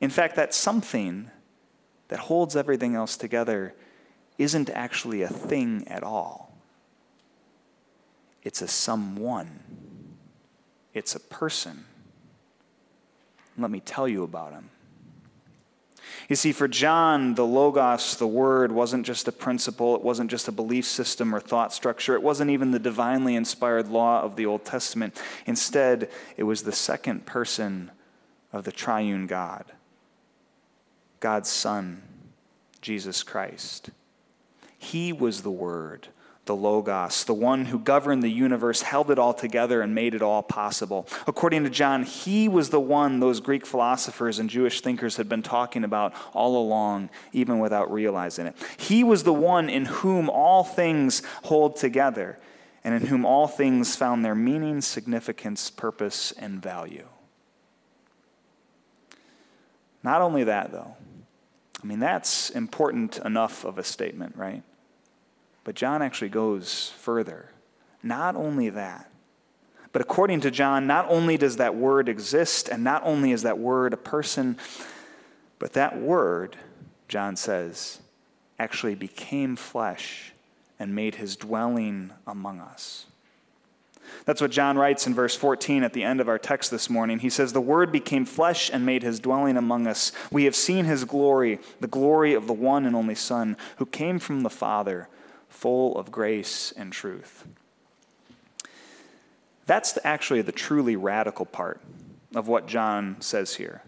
In 0.00 0.08
fact, 0.08 0.36
that 0.36 0.54
something 0.54 1.30
that 2.08 2.20
holds 2.20 2.56
everything 2.56 2.94
else 2.94 3.18
together 3.18 3.74
isn't 4.38 4.70
actually 4.70 5.20
a 5.20 5.28
thing 5.28 5.86
at 5.88 6.02
all. 6.02 6.47
It's 8.42 8.62
a 8.62 8.68
someone, 8.68 9.60
it's 10.94 11.14
a 11.14 11.20
person. 11.20 11.84
Let 13.56 13.70
me 13.70 13.80
tell 13.80 14.06
you 14.06 14.22
about 14.22 14.52
him. 14.52 14.70
You 16.28 16.36
see, 16.36 16.52
for 16.52 16.68
John, 16.68 17.34
the 17.34 17.46
Logos, 17.46 18.16
the 18.16 18.26
Word, 18.26 18.72
wasn't 18.72 19.06
just 19.06 19.28
a 19.28 19.32
principle, 19.32 19.94
it 19.94 20.02
wasn't 20.02 20.30
just 20.30 20.48
a 20.48 20.52
belief 20.52 20.84
system 20.84 21.34
or 21.34 21.40
thought 21.40 21.72
structure, 21.72 22.14
it 22.14 22.22
wasn't 22.22 22.50
even 22.50 22.70
the 22.70 22.78
divinely 22.78 23.34
inspired 23.34 23.88
law 23.88 24.22
of 24.22 24.36
the 24.36 24.46
Old 24.46 24.64
Testament. 24.64 25.20
Instead, 25.46 26.10
it 26.36 26.44
was 26.44 26.62
the 26.62 26.72
second 26.72 27.26
person 27.26 27.90
of 28.52 28.64
the 28.64 28.72
triune 28.72 29.26
God, 29.26 29.64
God's 31.20 31.48
Son, 31.48 32.02
Jesus 32.80 33.22
Christ. 33.22 33.90
He 34.76 35.12
was 35.12 35.42
the 35.42 35.50
Word, 35.50 36.08
the 36.48 36.56
Logos, 36.56 37.22
the 37.22 37.32
one 37.32 37.66
who 37.66 37.78
governed 37.78 38.24
the 38.24 38.28
universe, 38.28 38.82
held 38.82 39.12
it 39.12 39.18
all 39.18 39.32
together, 39.32 39.80
and 39.80 39.94
made 39.94 40.14
it 40.14 40.22
all 40.22 40.42
possible. 40.42 41.06
According 41.28 41.62
to 41.62 41.70
John, 41.70 42.02
he 42.02 42.48
was 42.48 42.70
the 42.70 42.80
one 42.80 43.20
those 43.20 43.38
Greek 43.38 43.64
philosophers 43.64 44.40
and 44.40 44.50
Jewish 44.50 44.80
thinkers 44.80 45.16
had 45.16 45.28
been 45.28 45.44
talking 45.44 45.84
about 45.84 46.12
all 46.32 46.60
along, 46.60 47.10
even 47.32 47.60
without 47.60 47.92
realizing 47.92 48.46
it. 48.48 48.56
He 48.76 49.04
was 49.04 49.22
the 49.22 49.32
one 49.32 49.68
in 49.68 49.84
whom 49.84 50.28
all 50.28 50.64
things 50.64 51.22
hold 51.44 51.76
together, 51.76 52.40
and 52.82 52.94
in 52.94 53.06
whom 53.06 53.24
all 53.24 53.46
things 53.46 53.94
found 53.94 54.24
their 54.24 54.34
meaning, 54.34 54.80
significance, 54.80 55.70
purpose, 55.70 56.32
and 56.32 56.60
value. 56.60 57.06
Not 60.02 60.22
only 60.22 60.42
that, 60.44 60.72
though, 60.72 60.96
I 61.82 61.86
mean, 61.86 62.00
that's 62.00 62.50
important 62.50 63.18
enough 63.18 63.64
of 63.64 63.78
a 63.78 63.84
statement, 63.84 64.34
right? 64.36 64.62
But 65.68 65.74
John 65.74 66.00
actually 66.00 66.30
goes 66.30 66.94
further. 66.96 67.50
Not 68.02 68.36
only 68.36 68.70
that, 68.70 69.10
but 69.92 70.00
according 70.00 70.40
to 70.40 70.50
John, 70.50 70.86
not 70.86 71.04
only 71.10 71.36
does 71.36 71.58
that 71.58 71.74
word 71.74 72.08
exist, 72.08 72.70
and 72.70 72.82
not 72.82 73.02
only 73.04 73.32
is 73.32 73.42
that 73.42 73.58
word 73.58 73.92
a 73.92 73.98
person, 73.98 74.56
but 75.58 75.74
that 75.74 76.00
word, 76.00 76.56
John 77.06 77.36
says, 77.36 78.00
actually 78.58 78.94
became 78.94 79.56
flesh 79.56 80.32
and 80.78 80.94
made 80.94 81.16
his 81.16 81.36
dwelling 81.36 82.12
among 82.26 82.60
us. 82.60 83.04
That's 84.24 84.40
what 84.40 84.50
John 84.50 84.78
writes 84.78 85.06
in 85.06 85.12
verse 85.12 85.36
14 85.36 85.82
at 85.82 85.92
the 85.92 86.02
end 86.02 86.22
of 86.22 86.30
our 86.30 86.38
text 86.38 86.70
this 86.70 86.88
morning. 86.88 87.18
He 87.18 87.28
says, 87.28 87.52
The 87.52 87.60
Word 87.60 87.92
became 87.92 88.24
flesh 88.24 88.70
and 88.72 88.86
made 88.86 89.02
his 89.02 89.20
dwelling 89.20 89.58
among 89.58 89.86
us. 89.86 90.12
We 90.32 90.44
have 90.44 90.56
seen 90.56 90.86
his 90.86 91.04
glory, 91.04 91.60
the 91.78 91.88
glory 91.88 92.32
of 92.32 92.46
the 92.46 92.54
one 92.54 92.86
and 92.86 92.96
only 92.96 93.14
Son, 93.14 93.54
who 93.76 93.84
came 93.84 94.18
from 94.18 94.40
the 94.40 94.48
Father, 94.48 95.08
full 95.48 95.96
of 95.98 96.10
grace 96.10 96.72
and 96.76 96.92
truth. 96.92 97.46
That's 99.66 99.98
actually 100.04 100.42
the 100.42 100.52
truly 100.52 100.96
radical 100.96 101.44
part 101.44 101.80
of 102.34 102.48
what 102.48 102.66
John 102.66 103.16
says 103.20 103.56
here. 103.56 103.82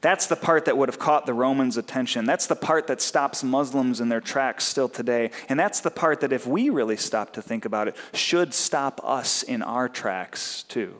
That's 0.00 0.26
the 0.26 0.36
part 0.36 0.64
that 0.64 0.76
would 0.76 0.88
have 0.88 0.98
caught 0.98 1.26
the 1.26 1.34
Romans' 1.34 1.76
attention. 1.76 2.24
That's 2.24 2.46
the 2.46 2.56
part 2.56 2.88
that 2.88 3.00
stops 3.00 3.42
Muslims 3.44 4.00
in 4.00 4.08
their 4.08 4.20
tracks 4.20 4.64
still 4.64 4.88
today. 4.88 5.30
And 5.48 5.58
that's 5.58 5.80
the 5.80 5.90
part 5.90 6.20
that, 6.20 6.32
if 6.32 6.46
we 6.46 6.70
really 6.70 6.96
stop 6.96 7.32
to 7.34 7.42
think 7.42 7.64
about 7.64 7.88
it, 7.88 7.96
should 8.12 8.52
stop 8.52 9.00
us 9.04 9.42
in 9.42 9.62
our 9.62 9.88
tracks 9.88 10.64
too. 10.64 10.96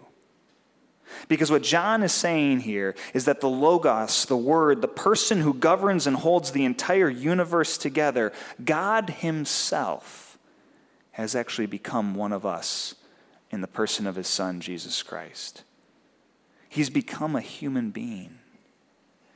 Because 1.28 1.50
what 1.50 1.62
John 1.62 2.02
is 2.02 2.12
saying 2.12 2.60
here 2.60 2.94
is 3.14 3.24
that 3.24 3.40
the 3.40 3.48
Logos, 3.48 4.26
the 4.26 4.36
Word, 4.36 4.82
the 4.82 4.88
person 4.88 5.40
who 5.40 5.54
governs 5.54 6.06
and 6.06 6.16
holds 6.16 6.50
the 6.50 6.64
entire 6.64 7.08
universe 7.08 7.78
together, 7.78 8.32
God 8.64 9.10
Himself, 9.10 10.38
has 11.12 11.34
actually 11.34 11.66
become 11.66 12.14
one 12.14 12.32
of 12.32 12.44
us 12.44 12.94
in 13.50 13.60
the 13.60 13.66
person 13.66 14.06
of 14.06 14.16
His 14.16 14.28
Son, 14.28 14.60
Jesus 14.60 15.02
Christ. 15.02 15.62
He's 16.68 16.90
become 16.90 17.36
a 17.36 17.40
human 17.40 17.90
being. 17.90 18.38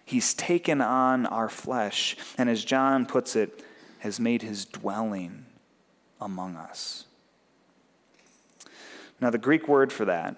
He's 0.04 0.34
taken 0.34 0.80
on 0.80 1.24
our 1.24 1.48
flesh, 1.48 2.16
and 2.36 2.50
as 2.50 2.64
John 2.64 3.06
puts 3.06 3.36
it, 3.36 3.64
has 4.00 4.18
made 4.18 4.42
his 4.42 4.64
dwelling 4.64 5.46
among 6.20 6.56
us. 6.56 7.04
Now, 9.20 9.30
the 9.30 9.38
Greek 9.38 9.68
word 9.68 9.92
for 9.92 10.04
that, 10.06 10.36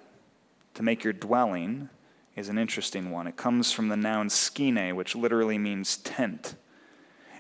to 0.75 0.83
make 0.83 1.05
your 1.05 1.13
dwelling, 1.13 1.89
is 2.37 2.49
an 2.49 2.59
interesting 2.59 3.11
one. 3.11 3.27
It 3.27 3.37
comes 3.37 3.73
from 3.73 3.89
the 3.89 3.97
noun 3.97 4.31
skene, 4.31 4.97
which 4.97 5.15
literally 5.15 5.59
means 5.59 5.99
tent. 5.99 6.55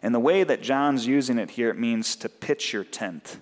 And 0.02 0.14
the 0.14 0.20
way 0.20 0.44
that 0.44 0.62
John's 0.62 1.06
using 1.06 1.38
it 1.38 1.52
here, 1.52 1.70
it 1.70 1.78
means 1.78 2.16
to 2.16 2.28
pitch 2.28 2.72
your 2.72 2.84
tent. 2.84 3.38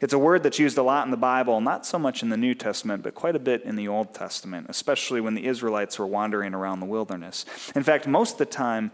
It's 0.00 0.14
a 0.14 0.18
word 0.18 0.42
that's 0.42 0.58
used 0.58 0.78
a 0.78 0.82
lot 0.82 1.04
in 1.04 1.10
the 1.10 1.16
Bible, 1.16 1.60
not 1.60 1.84
so 1.84 1.98
much 1.98 2.22
in 2.22 2.30
the 2.30 2.36
New 2.38 2.54
Testament, 2.54 3.02
but 3.02 3.14
quite 3.14 3.36
a 3.36 3.40
bit 3.40 3.62
in 3.64 3.76
the 3.76 3.86
Old 3.86 4.14
Testament, 4.14 4.66
especially 4.70 5.20
when 5.20 5.34
the 5.34 5.46
Israelites 5.46 5.98
were 5.98 6.06
wandering 6.06 6.54
around 6.54 6.80
the 6.80 6.86
wilderness. 6.86 7.44
In 7.74 7.82
fact, 7.82 8.06
most 8.06 8.32
of 8.32 8.38
the 8.38 8.46
time, 8.46 8.90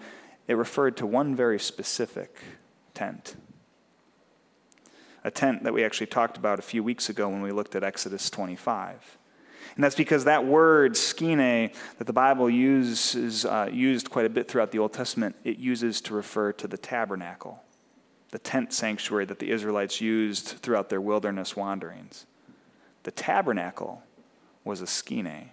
it 0.48 0.54
referred 0.54 0.96
to 0.96 1.06
one 1.06 1.36
very 1.36 1.60
specific 1.60 2.36
tent. 2.92 3.36
A 5.22 5.30
tent 5.30 5.62
that 5.62 5.72
we 5.72 5.84
actually 5.84 6.08
talked 6.08 6.36
about 6.36 6.58
a 6.58 6.62
few 6.62 6.82
weeks 6.82 7.08
ago 7.08 7.28
when 7.28 7.42
we 7.42 7.52
looked 7.52 7.76
at 7.76 7.84
Exodus 7.84 8.28
25. 8.30 9.18
And 9.74 9.84
that's 9.84 9.94
because 9.94 10.24
that 10.24 10.44
word, 10.46 10.96
skene, 10.96 11.70
that 11.98 12.06
the 12.06 12.12
Bible 12.12 12.50
uses, 12.50 13.44
uh, 13.44 13.68
used 13.72 14.10
quite 14.10 14.26
a 14.26 14.30
bit 14.30 14.48
throughout 14.48 14.72
the 14.72 14.78
Old 14.78 14.92
Testament, 14.92 15.36
it 15.44 15.58
uses 15.58 16.00
to 16.02 16.14
refer 16.14 16.52
to 16.52 16.66
the 16.66 16.78
tabernacle 16.78 17.62
the 18.30 18.38
tent 18.38 18.72
sanctuary 18.72 19.24
that 19.24 19.38
the 19.38 19.50
Israelites 19.50 20.00
used 20.00 20.46
throughout 20.46 20.88
their 20.88 21.00
wilderness 21.00 21.56
wanderings. 21.56 22.26
The 23.02 23.10
tabernacle 23.10 24.02
was 24.64 24.80
a 24.80 24.86
skene. 24.86 25.50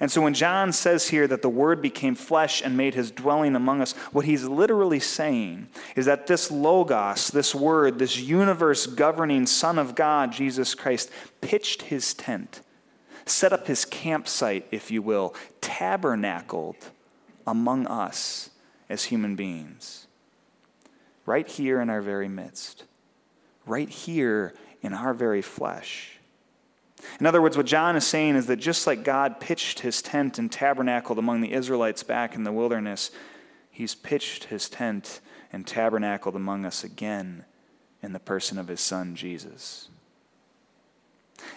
And 0.00 0.10
so 0.10 0.22
when 0.22 0.34
John 0.34 0.72
says 0.72 1.08
here 1.08 1.28
that 1.28 1.42
the 1.42 1.48
Word 1.48 1.80
became 1.80 2.14
flesh 2.14 2.62
and 2.62 2.76
made 2.76 2.94
his 2.94 3.10
dwelling 3.10 3.54
among 3.54 3.80
us, 3.80 3.92
what 4.12 4.24
he's 4.24 4.44
literally 4.44 4.98
saying 4.98 5.68
is 5.94 6.06
that 6.06 6.26
this 6.26 6.50
Logos, 6.50 7.28
this 7.28 7.54
Word, 7.54 7.98
this 7.98 8.18
universe 8.18 8.86
governing 8.86 9.46
Son 9.46 9.78
of 9.78 9.94
God, 9.94 10.32
Jesus 10.32 10.74
Christ, 10.74 11.10
pitched 11.40 11.82
his 11.82 12.14
tent, 12.14 12.62
set 13.26 13.52
up 13.52 13.66
his 13.66 13.84
campsite, 13.84 14.66
if 14.70 14.90
you 14.90 15.02
will, 15.02 15.34
tabernacled 15.60 16.76
among 17.46 17.86
us 17.86 18.50
as 18.88 19.04
human 19.04 19.36
beings 19.36 20.06
right 21.26 21.48
here 21.48 21.80
in 21.80 21.90
our 21.90 22.00
very 22.00 22.28
midst, 22.28 22.84
right 23.66 23.88
here 23.88 24.54
in 24.80 24.94
our 24.94 25.12
very 25.12 25.42
flesh. 25.42 26.18
In 27.20 27.26
other 27.26 27.42
words, 27.42 27.56
what 27.56 27.66
John 27.66 27.96
is 27.96 28.06
saying 28.06 28.36
is 28.36 28.46
that 28.46 28.56
just 28.56 28.86
like 28.86 29.04
God 29.04 29.40
pitched 29.40 29.80
his 29.80 30.00
tent 30.00 30.38
and 30.38 30.50
tabernacled 30.50 31.18
among 31.18 31.40
the 31.40 31.52
Israelites 31.52 32.02
back 32.02 32.34
in 32.34 32.44
the 32.44 32.52
wilderness, 32.52 33.10
he's 33.70 33.94
pitched 33.94 34.44
his 34.44 34.68
tent 34.68 35.20
and 35.52 35.66
tabernacled 35.66 36.36
among 36.36 36.64
us 36.64 36.84
again 36.84 37.44
in 38.02 38.12
the 38.12 38.20
person 38.20 38.58
of 38.58 38.68
his 38.68 38.80
son, 38.80 39.14
Jesus. 39.14 39.88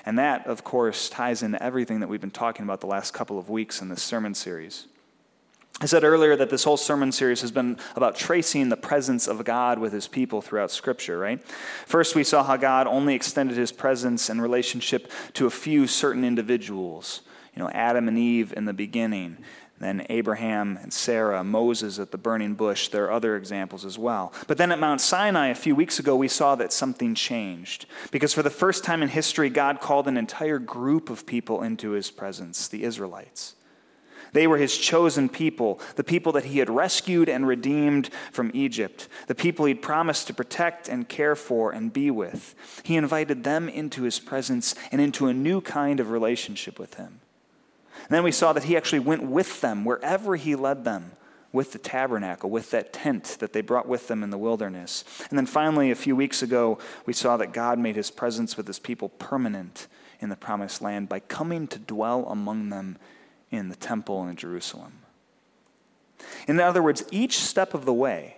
And 0.05 0.17
that, 0.19 0.47
of 0.47 0.63
course, 0.63 1.09
ties 1.09 1.43
into 1.43 1.61
everything 1.61 1.99
that 1.99 2.07
we've 2.09 2.21
been 2.21 2.31
talking 2.31 2.63
about 2.63 2.81
the 2.81 2.87
last 2.87 3.13
couple 3.13 3.37
of 3.37 3.49
weeks 3.49 3.81
in 3.81 3.89
this 3.89 4.03
sermon 4.03 4.33
series. 4.33 4.87
I 5.81 5.85
said 5.85 6.03
earlier 6.03 6.35
that 6.35 6.49
this 6.49 6.65
whole 6.65 6.75
sermon 6.75 7.13
series 7.13 7.39
has 7.39 7.51
been 7.51 7.77
about 7.95 8.17
tracing 8.17 8.67
the 8.67 8.75
presence 8.75 9.27
of 9.27 9.45
God 9.45 9.79
with 9.79 9.93
his 9.93 10.09
people 10.09 10.41
throughout 10.41 10.71
Scripture, 10.71 11.17
right? 11.17 11.41
First, 11.85 12.15
we 12.15 12.25
saw 12.25 12.43
how 12.43 12.57
God 12.57 12.85
only 12.85 13.15
extended 13.15 13.55
his 13.55 13.71
presence 13.71 14.29
and 14.29 14.41
relationship 14.41 15.09
to 15.33 15.45
a 15.45 15.49
few 15.49 15.87
certain 15.87 16.25
individuals. 16.25 17.21
You 17.55 17.63
know, 17.63 17.69
Adam 17.69 18.09
and 18.09 18.17
Eve 18.17 18.53
in 18.57 18.65
the 18.65 18.73
beginning, 18.73 19.37
then 19.79 20.05
Abraham 20.09 20.77
and 20.81 20.91
Sarah, 20.93 21.43
Moses 21.43 21.99
at 21.99 22.11
the 22.11 22.17
burning 22.17 22.53
bush. 22.53 22.89
There 22.89 23.05
are 23.05 23.11
other 23.11 23.35
examples 23.35 23.85
as 23.85 23.97
well. 23.97 24.33
But 24.47 24.57
then 24.57 24.71
at 24.71 24.79
Mount 24.79 25.01
Sinai 25.01 25.47
a 25.47 25.55
few 25.55 25.75
weeks 25.75 25.99
ago, 25.99 26.15
we 26.15 26.27
saw 26.27 26.55
that 26.55 26.73
something 26.73 27.15
changed. 27.15 27.85
Because 28.11 28.33
for 28.33 28.43
the 28.43 28.49
first 28.49 28.83
time 28.83 29.01
in 29.01 29.09
history, 29.09 29.49
God 29.49 29.79
called 29.79 30.07
an 30.07 30.17
entire 30.17 30.59
group 30.59 31.09
of 31.09 31.25
people 31.25 31.63
into 31.63 31.91
his 31.91 32.11
presence, 32.11 32.67
the 32.67 32.83
Israelites. 32.83 33.55
They 34.31 34.47
were 34.47 34.57
his 34.57 34.77
chosen 34.77 35.29
people, 35.29 35.79
the 35.95 36.03
people 36.03 36.31
that 36.33 36.45
he 36.45 36.59
had 36.59 36.69
rescued 36.69 37.29
and 37.29 37.47
redeemed 37.47 38.09
from 38.31 38.51
Egypt, 38.53 39.07
the 39.27 39.35
people 39.35 39.65
he'd 39.65 39.81
promised 39.81 40.27
to 40.27 40.33
protect 40.33 40.87
and 40.87 41.09
care 41.09 41.35
for 41.35 41.71
and 41.71 41.91
be 41.91 42.11
with. 42.11 42.53
He 42.83 42.95
invited 42.95 43.43
them 43.43 43.69
into 43.69 44.03
his 44.03 44.19
presence 44.19 44.75
and 44.91 45.01
into 45.01 45.27
a 45.27 45.33
new 45.33 45.61
kind 45.61 45.99
of 45.99 46.11
relationship 46.11 46.77
with 46.77 46.95
him. 46.95 47.21
And 48.03 48.09
then 48.09 48.23
we 48.23 48.31
saw 48.31 48.53
that 48.53 48.63
he 48.63 48.77
actually 48.77 48.99
went 48.99 49.23
with 49.23 49.61
them 49.61 49.85
wherever 49.85 50.35
he 50.35 50.55
led 50.55 50.83
them 50.83 51.11
with 51.51 51.71
the 51.71 51.79
tabernacle, 51.79 52.49
with 52.49 52.71
that 52.71 52.93
tent 52.93 53.37
that 53.39 53.53
they 53.53 53.61
brought 53.61 53.87
with 53.87 54.07
them 54.07 54.23
in 54.23 54.29
the 54.29 54.37
wilderness. 54.37 55.03
And 55.29 55.37
then 55.37 55.45
finally, 55.45 55.89
a 55.89 55.95
few 55.95 56.15
weeks 56.15 56.43
ago, 56.43 56.77
we 57.05 57.13
saw 57.13 57.37
that 57.37 57.53
God 57.53 57.79
made 57.79 57.95
his 57.95 58.11
presence 58.11 58.55
with 58.55 58.67
his 58.67 58.79
people 58.79 59.09
permanent 59.09 59.87
in 60.19 60.29
the 60.29 60.35
promised 60.35 60.81
land 60.81 61.09
by 61.09 61.19
coming 61.21 61.67
to 61.67 61.79
dwell 61.79 62.25
among 62.27 62.69
them 62.69 62.97
in 63.51 63.69
the 63.69 63.75
temple 63.75 64.27
in 64.27 64.35
Jerusalem. 64.35 64.93
In 66.47 66.59
other 66.59 66.83
words, 66.83 67.03
each 67.11 67.39
step 67.39 67.73
of 67.73 67.85
the 67.85 67.93
way, 67.93 68.37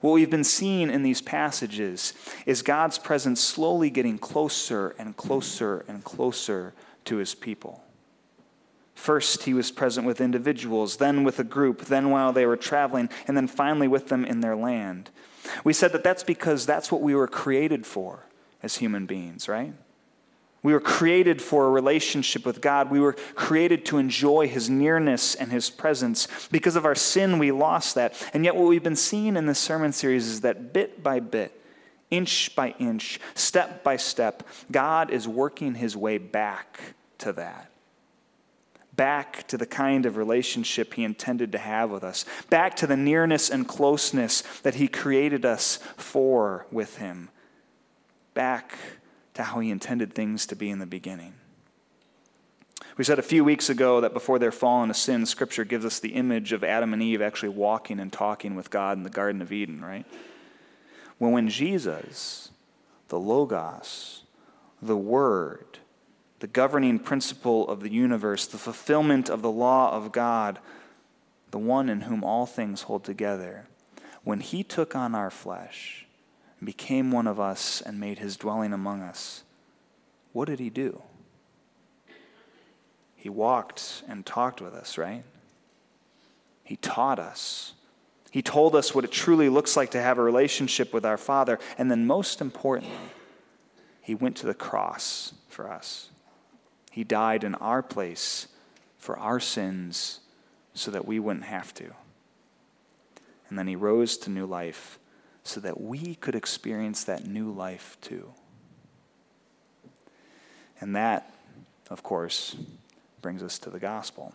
what 0.00 0.12
we've 0.12 0.30
been 0.30 0.44
seeing 0.44 0.90
in 0.90 1.02
these 1.02 1.20
passages 1.20 2.14
is 2.46 2.62
God's 2.62 2.98
presence 2.98 3.40
slowly 3.40 3.90
getting 3.90 4.18
closer 4.18 4.94
and 4.98 5.16
closer 5.16 5.84
and 5.88 6.04
closer 6.04 6.72
to 7.06 7.16
his 7.16 7.34
people. 7.34 7.83
First, 9.04 9.42
he 9.42 9.52
was 9.52 9.70
present 9.70 10.06
with 10.06 10.18
individuals, 10.18 10.96
then 10.96 11.24
with 11.24 11.38
a 11.38 11.44
group, 11.44 11.82
then 11.82 12.08
while 12.08 12.32
they 12.32 12.46
were 12.46 12.56
traveling, 12.56 13.10
and 13.28 13.36
then 13.36 13.46
finally 13.46 13.86
with 13.86 14.08
them 14.08 14.24
in 14.24 14.40
their 14.40 14.56
land. 14.56 15.10
We 15.62 15.74
said 15.74 15.92
that 15.92 16.02
that's 16.02 16.22
because 16.22 16.64
that's 16.64 16.90
what 16.90 17.02
we 17.02 17.14
were 17.14 17.28
created 17.28 17.84
for 17.84 18.20
as 18.62 18.76
human 18.78 19.04
beings, 19.04 19.46
right? 19.46 19.74
We 20.62 20.72
were 20.72 20.80
created 20.80 21.42
for 21.42 21.66
a 21.66 21.70
relationship 21.70 22.46
with 22.46 22.62
God. 22.62 22.90
We 22.90 22.98
were 22.98 23.12
created 23.34 23.84
to 23.84 23.98
enjoy 23.98 24.48
His 24.48 24.70
nearness 24.70 25.34
and 25.34 25.52
His 25.52 25.68
presence. 25.68 26.48
Because 26.50 26.74
of 26.74 26.86
our 26.86 26.94
sin, 26.94 27.38
we 27.38 27.52
lost 27.52 27.96
that. 27.96 28.14
And 28.32 28.42
yet, 28.42 28.56
what 28.56 28.68
we've 28.68 28.82
been 28.82 28.96
seeing 28.96 29.36
in 29.36 29.44
this 29.44 29.58
sermon 29.58 29.92
series 29.92 30.26
is 30.26 30.40
that 30.40 30.72
bit 30.72 31.02
by 31.02 31.20
bit, 31.20 31.60
inch 32.10 32.56
by 32.56 32.70
inch, 32.78 33.20
step 33.34 33.84
by 33.84 33.98
step, 33.98 34.48
God 34.72 35.10
is 35.10 35.28
working 35.28 35.74
his 35.74 35.94
way 35.94 36.16
back 36.16 36.80
to 37.18 37.34
that. 37.34 37.70
Back 38.96 39.48
to 39.48 39.56
the 39.56 39.66
kind 39.66 40.06
of 40.06 40.16
relationship 40.16 40.94
he 40.94 41.04
intended 41.04 41.52
to 41.52 41.58
have 41.58 41.90
with 41.90 42.04
us, 42.04 42.24
back 42.50 42.76
to 42.76 42.86
the 42.86 42.96
nearness 42.96 43.50
and 43.50 43.66
closeness 43.66 44.42
that 44.62 44.76
he 44.76 44.88
created 44.88 45.44
us 45.44 45.78
for 45.96 46.66
with 46.70 46.98
him, 46.98 47.30
back 48.34 48.76
to 49.34 49.42
how 49.42 49.60
he 49.60 49.70
intended 49.70 50.14
things 50.14 50.46
to 50.46 50.54
be 50.54 50.70
in 50.70 50.78
the 50.78 50.86
beginning. 50.86 51.34
We 52.96 53.02
said 53.02 53.18
a 53.18 53.22
few 53.22 53.42
weeks 53.42 53.68
ago 53.68 54.00
that 54.00 54.12
before 54.12 54.38
their 54.38 54.52
fall 54.52 54.82
into 54.82 54.94
sin, 54.94 55.26
Scripture 55.26 55.64
gives 55.64 55.84
us 55.84 55.98
the 55.98 56.14
image 56.14 56.52
of 56.52 56.62
Adam 56.62 56.92
and 56.92 57.02
Eve 57.02 57.20
actually 57.20 57.48
walking 57.48 57.98
and 57.98 58.12
talking 58.12 58.54
with 58.54 58.70
God 58.70 58.96
in 58.96 59.02
the 59.02 59.10
Garden 59.10 59.42
of 59.42 59.52
Eden, 59.52 59.84
right? 59.84 60.06
Well, 61.18 61.32
when 61.32 61.48
Jesus, 61.48 62.52
the 63.08 63.18
Logos, 63.18 64.22
the 64.80 64.96
Word, 64.96 65.80
the 66.44 66.48
governing 66.48 66.98
principle 66.98 67.66
of 67.70 67.80
the 67.80 67.90
universe, 67.90 68.46
the 68.46 68.58
fulfillment 68.58 69.30
of 69.30 69.40
the 69.40 69.50
law 69.50 69.90
of 69.96 70.12
God, 70.12 70.58
the 71.50 71.58
one 71.58 71.88
in 71.88 72.02
whom 72.02 72.22
all 72.22 72.44
things 72.44 72.82
hold 72.82 73.02
together, 73.02 73.66
when 74.24 74.40
he 74.40 74.62
took 74.62 74.94
on 74.94 75.14
our 75.14 75.30
flesh, 75.30 76.04
became 76.62 77.10
one 77.10 77.26
of 77.26 77.40
us, 77.40 77.80
and 77.80 77.98
made 77.98 78.18
his 78.18 78.36
dwelling 78.36 78.74
among 78.74 79.00
us, 79.00 79.42
what 80.34 80.44
did 80.44 80.60
he 80.60 80.68
do? 80.68 81.00
He 83.16 83.30
walked 83.30 84.02
and 84.06 84.26
talked 84.26 84.60
with 84.60 84.74
us, 84.74 84.98
right? 84.98 85.24
He 86.62 86.76
taught 86.76 87.18
us. 87.18 87.72
He 88.30 88.42
told 88.42 88.76
us 88.76 88.94
what 88.94 89.04
it 89.04 89.10
truly 89.10 89.48
looks 89.48 89.78
like 89.78 89.92
to 89.92 90.02
have 90.02 90.18
a 90.18 90.22
relationship 90.22 90.92
with 90.92 91.06
our 91.06 91.16
Father. 91.16 91.58
And 91.78 91.90
then, 91.90 92.06
most 92.06 92.42
importantly, 92.42 92.98
He 94.02 94.14
went 94.14 94.36
to 94.36 94.46
the 94.46 94.52
cross 94.52 95.32
for 95.48 95.72
us. 95.72 96.10
He 96.94 97.02
died 97.02 97.42
in 97.42 97.56
our 97.56 97.82
place 97.82 98.46
for 98.98 99.18
our 99.18 99.40
sins 99.40 100.20
so 100.74 100.92
that 100.92 101.04
we 101.04 101.18
wouldn't 101.18 101.46
have 101.46 101.74
to. 101.74 101.90
And 103.48 103.58
then 103.58 103.66
He 103.66 103.74
rose 103.74 104.16
to 104.18 104.30
new 104.30 104.46
life 104.46 105.00
so 105.42 105.58
that 105.58 105.80
we 105.80 106.14
could 106.14 106.36
experience 106.36 107.02
that 107.02 107.26
new 107.26 107.50
life 107.50 107.96
too. 108.00 108.30
And 110.80 110.94
that, 110.94 111.34
of 111.90 112.04
course, 112.04 112.54
brings 113.20 113.42
us 113.42 113.58
to 113.58 113.70
the 113.70 113.80
gospel. 113.80 114.32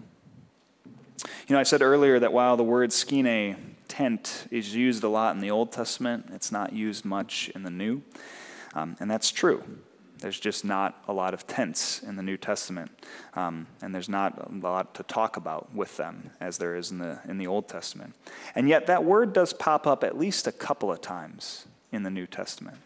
You 1.47 1.53
know, 1.53 1.59
I 1.59 1.63
said 1.63 1.81
earlier 1.81 2.19
that 2.19 2.33
while 2.33 2.57
the 2.57 2.63
word 2.65 2.91
skene, 2.91 3.77
tent, 3.87 4.47
is 4.51 4.75
used 4.75 5.05
a 5.05 5.09
lot 5.09 5.33
in 5.33 5.39
the 5.39 5.49
Old 5.49 5.71
Testament, 5.71 6.25
it's 6.33 6.51
not 6.51 6.73
used 6.73 7.05
much 7.05 7.49
in 7.55 7.63
the 7.63 7.69
New. 7.69 8.01
Um, 8.73 8.97
and 8.99 9.09
that's 9.09 9.31
true. 9.31 9.63
There's 10.19 10.39
just 10.39 10.65
not 10.65 11.01
a 11.07 11.13
lot 11.13 11.33
of 11.33 11.47
tents 11.47 12.03
in 12.03 12.17
the 12.17 12.23
New 12.23 12.35
Testament, 12.35 12.91
um, 13.35 13.67
and 13.81 13.95
there's 13.95 14.09
not 14.09 14.49
a 14.49 14.53
lot 14.53 14.93
to 14.95 15.03
talk 15.03 15.37
about 15.37 15.73
with 15.73 15.95
them 15.97 16.31
as 16.41 16.57
there 16.57 16.75
is 16.75 16.91
in 16.91 16.97
the, 16.97 17.19
in 17.27 17.37
the 17.37 17.47
Old 17.47 17.69
Testament. 17.69 18.15
And 18.53 18.67
yet, 18.67 18.87
that 18.87 19.05
word 19.05 19.31
does 19.31 19.53
pop 19.53 19.87
up 19.87 20.03
at 20.03 20.17
least 20.17 20.45
a 20.45 20.51
couple 20.51 20.91
of 20.91 20.99
times 20.99 21.67
in 21.91 22.03
the 22.03 22.09
New 22.09 22.27
Testament. 22.27 22.77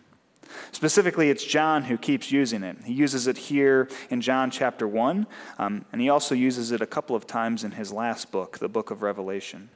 Specifically, 0.72 1.32
it's 1.32 1.43
John 1.43 1.84
who 1.84 1.98
keeps 1.98 2.32
using 2.32 2.62
it. 2.62 2.78
He 2.86 2.93
uses 2.93 3.26
it 3.26 3.38
here 3.38 3.89
in 4.12 4.22
John 4.22 4.52
chapter 4.52 4.88
1, 4.88 5.26
um, 5.58 5.86
and 5.91 6.02
he 6.02 6.10
also 6.10 6.36
uses 6.36 6.72
it 6.72 6.82
a 6.82 6.86
couple 6.86 7.15
of 7.15 7.26
times 7.26 7.63
in 7.63 7.72
his 7.72 7.91
last 7.91 8.32
book, 8.32 8.60
the 8.60 8.69
book 8.69 8.91
of 8.91 9.02
Revelation. 9.02 9.69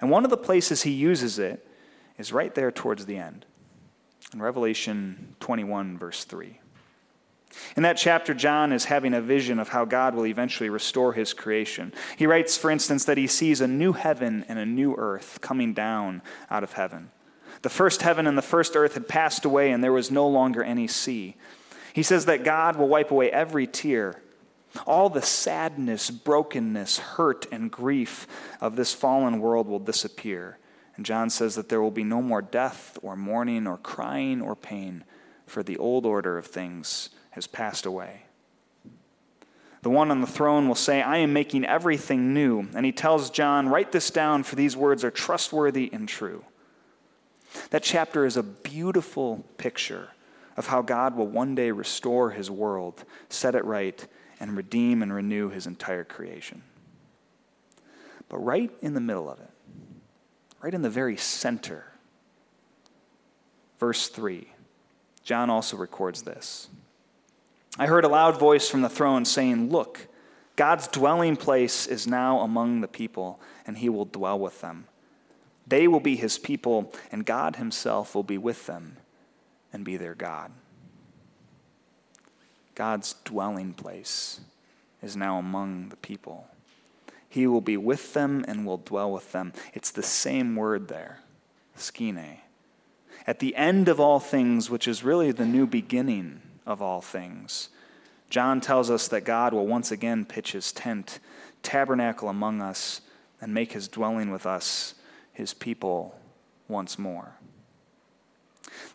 And 0.00 0.10
one 0.10 0.24
of 0.24 0.30
the 0.30 0.36
places 0.36 0.82
he 0.82 0.92
uses 0.92 1.40
it 1.40 1.66
is 2.18 2.32
right 2.32 2.54
there 2.54 2.70
towards 2.70 3.06
the 3.06 3.16
end, 3.16 3.44
in 4.32 4.40
Revelation 4.40 5.34
21, 5.40 5.98
verse 5.98 6.24
3. 6.24 6.60
In 7.76 7.82
that 7.82 7.96
chapter, 7.96 8.34
John 8.34 8.72
is 8.72 8.86
having 8.86 9.14
a 9.14 9.20
vision 9.20 9.58
of 9.58 9.68
how 9.68 9.84
God 9.84 10.14
will 10.14 10.26
eventually 10.26 10.70
restore 10.70 11.12
his 11.12 11.32
creation. 11.32 11.92
He 12.16 12.26
writes, 12.26 12.56
for 12.56 12.70
instance, 12.70 13.04
that 13.04 13.18
he 13.18 13.26
sees 13.26 13.60
a 13.60 13.68
new 13.68 13.92
heaven 13.92 14.44
and 14.48 14.58
a 14.58 14.66
new 14.66 14.94
earth 14.96 15.40
coming 15.40 15.74
down 15.74 16.22
out 16.50 16.62
of 16.62 16.72
heaven. 16.72 17.10
The 17.62 17.70
first 17.70 18.02
heaven 18.02 18.26
and 18.26 18.36
the 18.36 18.42
first 18.42 18.76
earth 18.76 18.94
had 18.94 19.08
passed 19.08 19.44
away, 19.44 19.70
and 19.70 19.82
there 19.82 19.92
was 19.92 20.10
no 20.10 20.28
longer 20.28 20.62
any 20.62 20.86
sea. 20.86 21.36
He 21.92 22.02
says 22.02 22.26
that 22.26 22.44
God 22.44 22.76
will 22.76 22.88
wipe 22.88 23.10
away 23.10 23.30
every 23.30 23.66
tear. 23.66 24.20
All 24.86 25.08
the 25.08 25.22
sadness, 25.22 26.10
brokenness, 26.10 26.98
hurt, 26.98 27.46
and 27.50 27.70
grief 27.70 28.26
of 28.60 28.76
this 28.76 28.92
fallen 28.92 29.40
world 29.40 29.66
will 29.66 29.78
disappear. 29.78 30.58
And 30.96 31.06
John 31.06 31.30
says 31.30 31.54
that 31.54 31.68
there 31.68 31.80
will 31.80 31.90
be 31.90 32.04
no 32.04 32.20
more 32.20 32.42
death, 32.42 32.98
or 33.02 33.16
mourning, 33.16 33.66
or 33.66 33.78
crying, 33.78 34.42
or 34.42 34.54
pain, 34.54 35.04
for 35.46 35.62
the 35.62 35.78
old 35.78 36.04
order 36.04 36.36
of 36.36 36.46
things 36.46 37.10
has 37.36 37.46
passed 37.46 37.86
away. 37.86 38.22
The 39.82 39.90
one 39.90 40.10
on 40.10 40.20
the 40.20 40.26
throne 40.26 40.66
will 40.66 40.74
say, 40.74 41.00
I 41.00 41.18
am 41.18 41.32
making 41.32 41.64
everything 41.64 42.34
new. 42.34 42.66
And 42.74 42.84
he 42.84 42.90
tells 42.90 43.30
John, 43.30 43.68
Write 43.68 43.92
this 43.92 44.10
down, 44.10 44.42
for 44.42 44.56
these 44.56 44.76
words 44.76 45.04
are 45.04 45.12
trustworthy 45.12 45.88
and 45.92 46.08
true. 46.08 46.44
That 47.70 47.84
chapter 47.84 48.26
is 48.26 48.36
a 48.36 48.42
beautiful 48.42 49.44
picture 49.58 50.08
of 50.56 50.66
how 50.66 50.82
God 50.82 51.14
will 51.14 51.28
one 51.28 51.54
day 51.54 51.70
restore 51.70 52.30
his 52.30 52.50
world, 52.50 53.04
set 53.28 53.54
it 53.54 53.64
right, 53.64 54.04
and 54.40 54.56
redeem 54.56 55.02
and 55.02 55.12
renew 55.12 55.50
his 55.50 55.66
entire 55.66 56.04
creation. 56.04 56.62
But 58.28 58.38
right 58.38 58.72
in 58.80 58.94
the 58.94 59.00
middle 59.00 59.30
of 59.30 59.38
it, 59.38 59.50
right 60.60 60.74
in 60.74 60.82
the 60.82 60.90
very 60.90 61.16
center, 61.16 61.92
verse 63.78 64.08
3, 64.08 64.48
John 65.22 65.50
also 65.50 65.76
records 65.76 66.22
this. 66.22 66.68
I 67.78 67.86
heard 67.86 68.04
a 68.04 68.08
loud 68.08 68.38
voice 68.38 68.68
from 68.68 68.82
the 68.82 68.88
throne 68.88 69.24
saying, 69.24 69.70
Look, 69.70 70.08
God's 70.56 70.88
dwelling 70.88 71.36
place 71.36 71.86
is 71.86 72.06
now 72.06 72.40
among 72.40 72.80
the 72.80 72.88
people, 72.88 73.40
and 73.66 73.78
he 73.78 73.88
will 73.88 74.06
dwell 74.06 74.38
with 74.38 74.62
them. 74.62 74.86
They 75.66 75.86
will 75.86 76.00
be 76.00 76.16
his 76.16 76.38
people, 76.38 76.92
and 77.12 77.26
God 77.26 77.56
himself 77.56 78.14
will 78.14 78.22
be 78.22 78.38
with 78.38 78.66
them 78.66 78.96
and 79.72 79.84
be 79.84 79.96
their 79.96 80.14
God. 80.14 80.52
God's 82.74 83.14
dwelling 83.24 83.74
place 83.74 84.40
is 85.02 85.16
now 85.16 85.38
among 85.38 85.90
the 85.90 85.96
people. 85.96 86.46
He 87.28 87.46
will 87.46 87.60
be 87.60 87.76
with 87.76 88.14
them 88.14 88.44
and 88.48 88.64
will 88.64 88.78
dwell 88.78 89.12
with 89.12 89.32
them. 89.32 89.52
It's 89.74 89.90
the 89.90 90.02
same 90.02 90.56
word 90.56 90.88
there, 90.88 91.20
skene. 91.74 92.38
At 93.26 93.40
the 93.40 93.56
end 93.56 93.88
of 93.88 94.00
all 94.00 94.20
things, 94.20 94.70
which 94.70 94.88
is 94.88 95.02
really 95.02 95.32
the 95.32 95.44
new 95.44 95.66
beginning 95.66 96.40
of 96.66 96.82
all 96.82 97.00
things, 97.00 97.68
John 98.28 98.60
tells 98.60 98.90
us 98.90 99.08
that 99.08 99.24
God 99.24 99.54
will 99.54 99.66
once 99.66 99.90
again 99.92 100.24
pitch 100.24 100.52
his 100.52 100.72
tent, 100.72 101.20
tabernacle 101.62 102.28
among 102.28 102.60
us, 102.60 103.00
and 103.40 103.54
make 103.54 103.72
his 103.72 103.88
dwelling 103.88 104.30
with 104.30 104.46
us 104.46 104.94
his 105.32 105.54
people 105.54 106.18
once 106.68 106.98
more. 106.98 107.36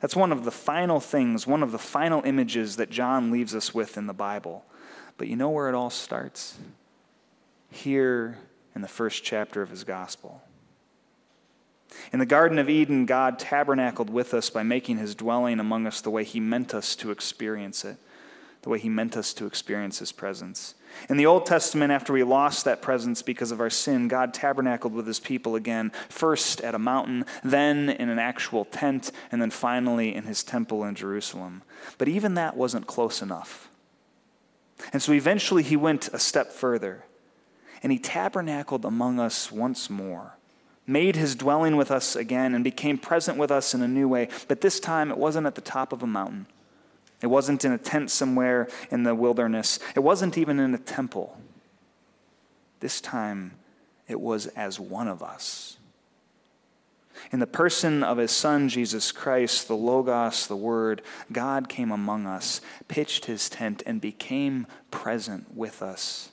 That's 0.01 0.15
one 0.15 0.31
of 0.31 0.43
the 0.43 0.51
final 0.51 0.99
things, 0.99 1.47
one 1.47 1.63
of 1.63 1.71
the 1.71 1.77
final 1.77 2.23
images 2.23 2.75
that 2.75 2.89
John 2.89 3.31
leaves 3.31 3.55
us 3.55 3.73
with 3.73 3.97
in 3.97 4.07
the 4.07 4.13
Bible. 4.13 4.65
But 5.17 5.27
you 5.27 5.36
know 5.36 5.49
where 5.49 5.69
it 5.69 5.75
all 5.75 5.89
starts? 5.89 6.57
Here 7.69 8.39
in 8.75 8.81
the 8.81 8.88
first 8.88 9.23
chapter 9.23 9.62
of 9.62 9.69
his 9.69 9.84
gospel. 9.84 10.41
In 12.12 12.19
the 12.19 12.25
Garden 12.25 12.58
of 12.58 12.69
Eden, 12.69 13.06
God 13.06 13.39
tabernacled 13.39 14.10
with 14.10 14.34
us 14.34 14.49
by 14.49 14.63
making 14.63 14.97
his 14.97 15.15
dwelling 15.15 15.60
among 15.60 15.88
us 15.88 16.01
the 16.01 16.10
way 16.10 16.23
he 16.23 16.39
meant 16.39 16.73
us 16.73 16.95
to 16.97 17.12
experience 17.12 17.84
it, 17.86 17.97
the 18.62 18.69
way 18.69 18.80
he 18.80 18.89
meant 18.89 19.17
us 19.17 19.34
to 19.34 19.45
experience 19.45 19.99
his 19.99 20.12
presence. 20.12 20.75
In 21.10 21.17
the 21.17 21.25
Old 21.25 21.45
Testament, 21.45 21.91
after 21.91 22.13
we 22.13 22.23
lost 22.23 22.65
that 22.65 22.82
presence 22.82 23.21
because 23.21 23.51
of 23.51 23.62
our 23.62 23.69
sin, 23.69 24.08
God 24.08 24.34
tabernacled 24.34 24.93
with 24.93 25.08
his 25.08 25.19
people 25.19 25.56
again, 25.56 25.91
first 26.10 26.62
at 26.62 26.75
a 26.75 26.80
mountain, 26.80 27.25
then 27.43 27.89
in 27.89 28.10
an 28.10 28.19
actual 28.19 28.65
tent, 28.65 29.12
and 29.32 29.41
then 29.41 29.51
finally 29.51 30.13
in 30.13 30.25
his 30.25 30.43
temple 30.43 30.84
in 30.84 30.95
Jerusalem. 30.95 31.63
But 31.97 32.08
even 32.08 32.34
that 32.36 32.58
wasn't 32.58 32.88
close 32.88 33.21
enough. 33.21 33.69
And 34.91 35.01
so 35.01 35.13
eventually 35.13 35.63
he 35.63 35.75
went 35.75 36.10
a 36.10 36.19
step 36.19 36.51
further, 36.51 37.06
and 37.84 37.91
he 37.91 37.99
tabernacled 37.99 38.86
among 38.86 39.19
us 39.19 39.51
once 39.51 39.89
more, 39.89 40.38
made 40.88 41.15
his 41.15 41.36
dwelling 41.36 41.76
with 41.76 41.91
us 41.91 42.15
again, 42.15 42.54
and 42.54 42.63
became 42.63 42.98
present 42.98 43.38
with 43.38 43.52
us 43.52 43.74
in 43.74 43.82
a 43.82 43.88
new 43.88 44.08
way. 44.08 44.28
But 44.48 44.62
this 44.62 44.80
time 44.80 45.12
it 45.12 45.17
wasn't 45.17 45.48
at 45.48 45.56
the 45.56 45.62
top 45.62 45.94
of 45.94 46.04
a 46.04 46.08
mountain. 46.08 46.48
It 47.22 47.28
wasn't 47.28 47.63
in 47.63 47.72
a 47.72 47.78
tent 47.78 48.10
somewhere 48.10 48.67
in 48.89 49.04
the 49.04 49.13
wilderness. 49.13 49.80
It 49.96 50.00
wasn't 50.00 50.38
even 50.38 50.60
in 50.60 50.74
a 50.74 50.80
temple. 50.80 51.38
This 52.80 53.00
time, 53.00 53.52
it 54.08 54.20
was 54.20 54.48
as 54.48 54.80
one 54.80 55.08
of 55.08 55.22
us. 55.22 55.78
In 57.32 57.39
the 57.39 57.48
person 57.48 58.04
of 58.04 58.17
his 58.17 58.32
son, 58.32 58.67
Jesus 58.67 59.12
Christ, 59.12 59.67
the 59.67 59.76
Logos, 59.76 60.48
the 60.48 60.56
Word, 60.56 61.04
God 61.32 61.70
came 61.70 61.91
among 61.91 62.26
us, 62.26 62.60
pitched 62.88 63.26
his 63.26 63.48
tent, 63.50 63.84
and 63.86 64.02
became 64.02 64.65
present 64.89 65.56
with 65.56 65.84
us. 65.84 66.31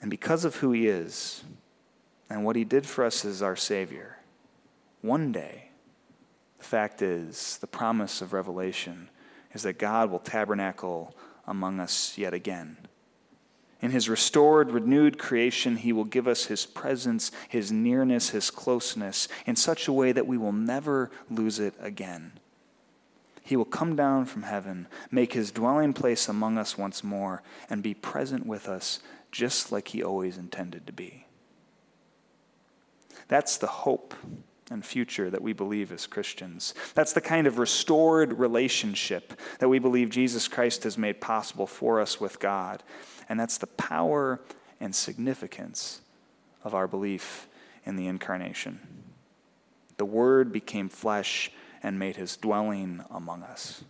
And 0.00 0.10
because 0.10 0.44
of 0.44 0.56
who 0.56 0.72
he 0.72 0.86
is 0.86 1.44
and 2.30 2.44
what 2.44 2.56
he 2.56 2.64
did 2.64 2.86
for 2.86 3.04
us 3.04 3.24
as 3.24 3.42
our 3.42 3.56
Savior, 3.56 4.18
one 5.00 5.32
day, 5.32 5.70
the 6.58 6.64
fact 6.64 7.02
is, 7.02 7.58
the 7.58 7.66
promise 7.66 8.20
of 8.20 8.32
Revelation 8.32 9.08
is 9.52 9.62
that 9.62 9.78
God 9.78 10.10
will 10.10 10.18
tabernacle 10.18 11.16
among 11.46 11.80
us 11.80 12.18
yet 12.18 12.34
again. 12.34 12.76
In 13.80 13.92
his 13.92 14.08
restored, 14.08 14.72
renewed 14.72 15.18
creation, 15.18 15.76
he 15.76 15.92
will 15.92 16.04
give 16.04 16.26
us 16.26 16.46
his 16.46 16.66
presence, 16.66 17.30
his 17.48 17.70
nearness, 17.70 18.30
his 18.30 18.50
closeness 18.50 19.28
in 19.46 19.54
such 19.54 19.86
a 19.86 19.92
way 19.92 20.10
that 20.10 20.26
we 20.26 20.36
will 20.36 20.52
never 20.52 21.10
lose 21.30 21.60
it 21.60 21.74
again. 21.80 22.32
He 23.44 23.56
will 23.56 23.64
come 23.64 23.96
down 23.96 24.26
from 24.26 24.42
heaven, 24.42 24.88
make 25.10 25.32
his 25.32 25.52
dwelling 25.52 25.92
place 25.92 26.28
among 26.28 26.58
us 26.58 26.76
once 26.76 27.04
more, 27.04 27.42
and 27.70 27.82
be 27.82 27.94
present 27.94 28.46
with 28.46 28.68
us 28.68 29.00
just 29.30 29.72
like 29.72 29.88
he 29.88 30.02
always 30.02 30.38
intended 30.38 30.86
to 30.86 30.92
be. 30.92 31.26
That's 33.28 33.58
the 33.58 33.66
hope 33.66 34.14
and 34.70 34.84
future 34.84 35.30
that 35.30 35.42
we 35.42 35.52
believe 35.52 35.92
as 35.92 36.06
Christians. 36.06 36.74
That's 36.94 37.12
the 37.12 37.20
kind 37.20 37.46
of 37.46 37.58
restored 37.58 38.38
relationship 38.38 39.38
that 39.58 39.68
we 39.68 39.78
believe 39.78 40.10
Jesus 40.10 40.48
Christ 40.48 40.84
has 40.84 40.98
made 40.98 41.20
possible 41.20 41.66
for 41.66 42.00
us 42.00 42.20
with 42.20 42.38
God. 42.38 42.82
And 43.28 43.38
that's 43.38 43.58
the 43.58 43.66
power 43.66 44.40
and 44.80 44.94
significance 44.94 46.00
of 46.64 46.74
our 46.74 46.86
belief 46.86 47.48
in 47.84 47.96
the 47.96 48.06
incarnation. 48.06 48.80
The 49.96 50.04
Word 50.04 50.52
became 50.52 50.88
flesh 50.88 51.50
and 51.82 51.98
made 51.98 52.16
his 52.16 52.36
dwelling 52.36 53.04
among 53.10 53.42
us. 53.42 53.84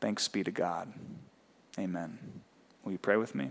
Thanks 0.00 0.28
be 0.28 0.44
to 0.44 0.50
God. 0.50 0.92
Amen. 1.78 2.18
Will 2.84 2.92
you 2.92 2.98
pray 2.98 3.16
with 3.16 3.34
me? 3.34 3.50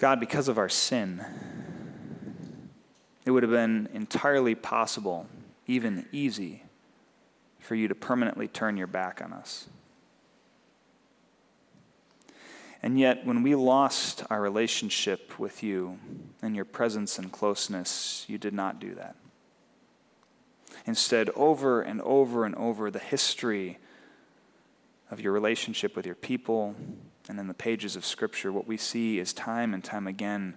God, 0.00 0.18
because 0.18 0.48
of 0.48 0.56
our 0.56 0.70
sin, 0.70 1.22
it 3.26 3.32
would 3.32 3.42
have 3.42 3.52
been 3.52 3.86
entirely 3.92 4.54
possible, 4.54 5.26
even 5.66 6.06
easy, 6.10 6.62
for 7.58 7.74
you 7.74 7.86
to 7.86 7.94
permanently 7.94 8.48
turn 8.48 8.78
your 8.78 8.86
back 8.86 9.20
on 9.22 9.34
us. 9.34 9.68
And 12.82 12.98
yet, 12.98 13.26
when 13.26 13.42
we 13.42 13.54
lost 13.54 14.24
our 14.30 14.40
relationship 14.40 15.38
with 15.38 15.62
you 15.62 15.98
and 16.40 16.56
your 16.56 16.64
presence 16.64 17.18
and 17.18 17.30
closeness, 17.30 18.24
you 18.26 18.38
did 18.38 18.54
not 18.54 18.80
do 18.80 18.94
that. 18.94 19.16
Instead, 20.86 21.28
over 21.36 21.82
and 21.82 22.00
over 22.00 22.46
and 22.46 22.54
over, 22.54 22.90
the 22.90 22.98
history 23.00 23.76
of 25.10 25.20
your 25.20 25.34
relationship 25.34 25.94
with 25.94 26.06
your 26.06 26.14
people 26.14 26.74
and 27.30 27.38
in 27.38 27.46
the 27.46 27.54
pages 27.54 27.94
of 27.94 28.04
Scripture, 28.04 28.50
what 28.50 28.66
we 28.66 28.76
see 28.76 29.20
is 29.20 29.32
time 29.32 29.72
and 29.72 29.84
time 29.84 30.08
again, 30.08 30.56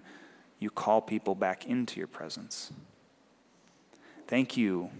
you 0.58 0.70
call 0.70 1.00
people 1.00 1.36
back 1.36 1.64
into 1.66 2.00
your 2.00 2.08
presence. 2.08 2.72
Thank 4.26 4.56
you 4.56 4.90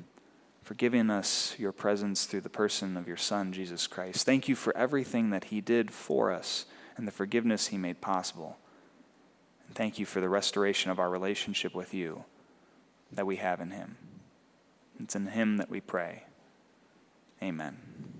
for 0.62 0.74
giving 0.74 1.10
us 1.10 1.56
your 1.58 1.72
presence 1.72 2.26
through 2.26 2.42
the 2.42 2.48
person 2.48 2.96
of 2.96 3.08
your 3.08 3.16
Son, 3.16 3.52
Jesus 3.52 3.88
Christ. 3.88 4.24
Thank 4.24 4.48
you 4.48 4.54
for 4.54 4.74
everything 4.76 5.30
that 5.30 5.46
He 5.46 5.60
did 5.60 5.90
for 5.90 6.30
us 6.30 6.66
and 6.96 7.08
the 7.08 7.12
forgiveness 7.12 7.66
He 7.66 7.76
made 7.76 8.00
possible. 8.00 8.56
And 9.66 9.74
thank 9.74 9.98
you 9.98 10.06
for 10.06 10.20
the 10.20 10.28
restoration 10.28 10.92
of 10.92 11.00
our 11.00 11.10
relationship 11.10 11.74
with 11.74 11.92
you 11.92 12.24
that 13.10 13.26
we 13.26 13.34
have 13.36 13.60
in 13.60 13.72
Him. 13.72 13.96
It's 15.00 15.16
in 15.16 15.26
Him 15.26 15.56
that 15.56 15.70
we 15.70 15.80
pray. 15.80 16.22
Amen. 17.42 18.13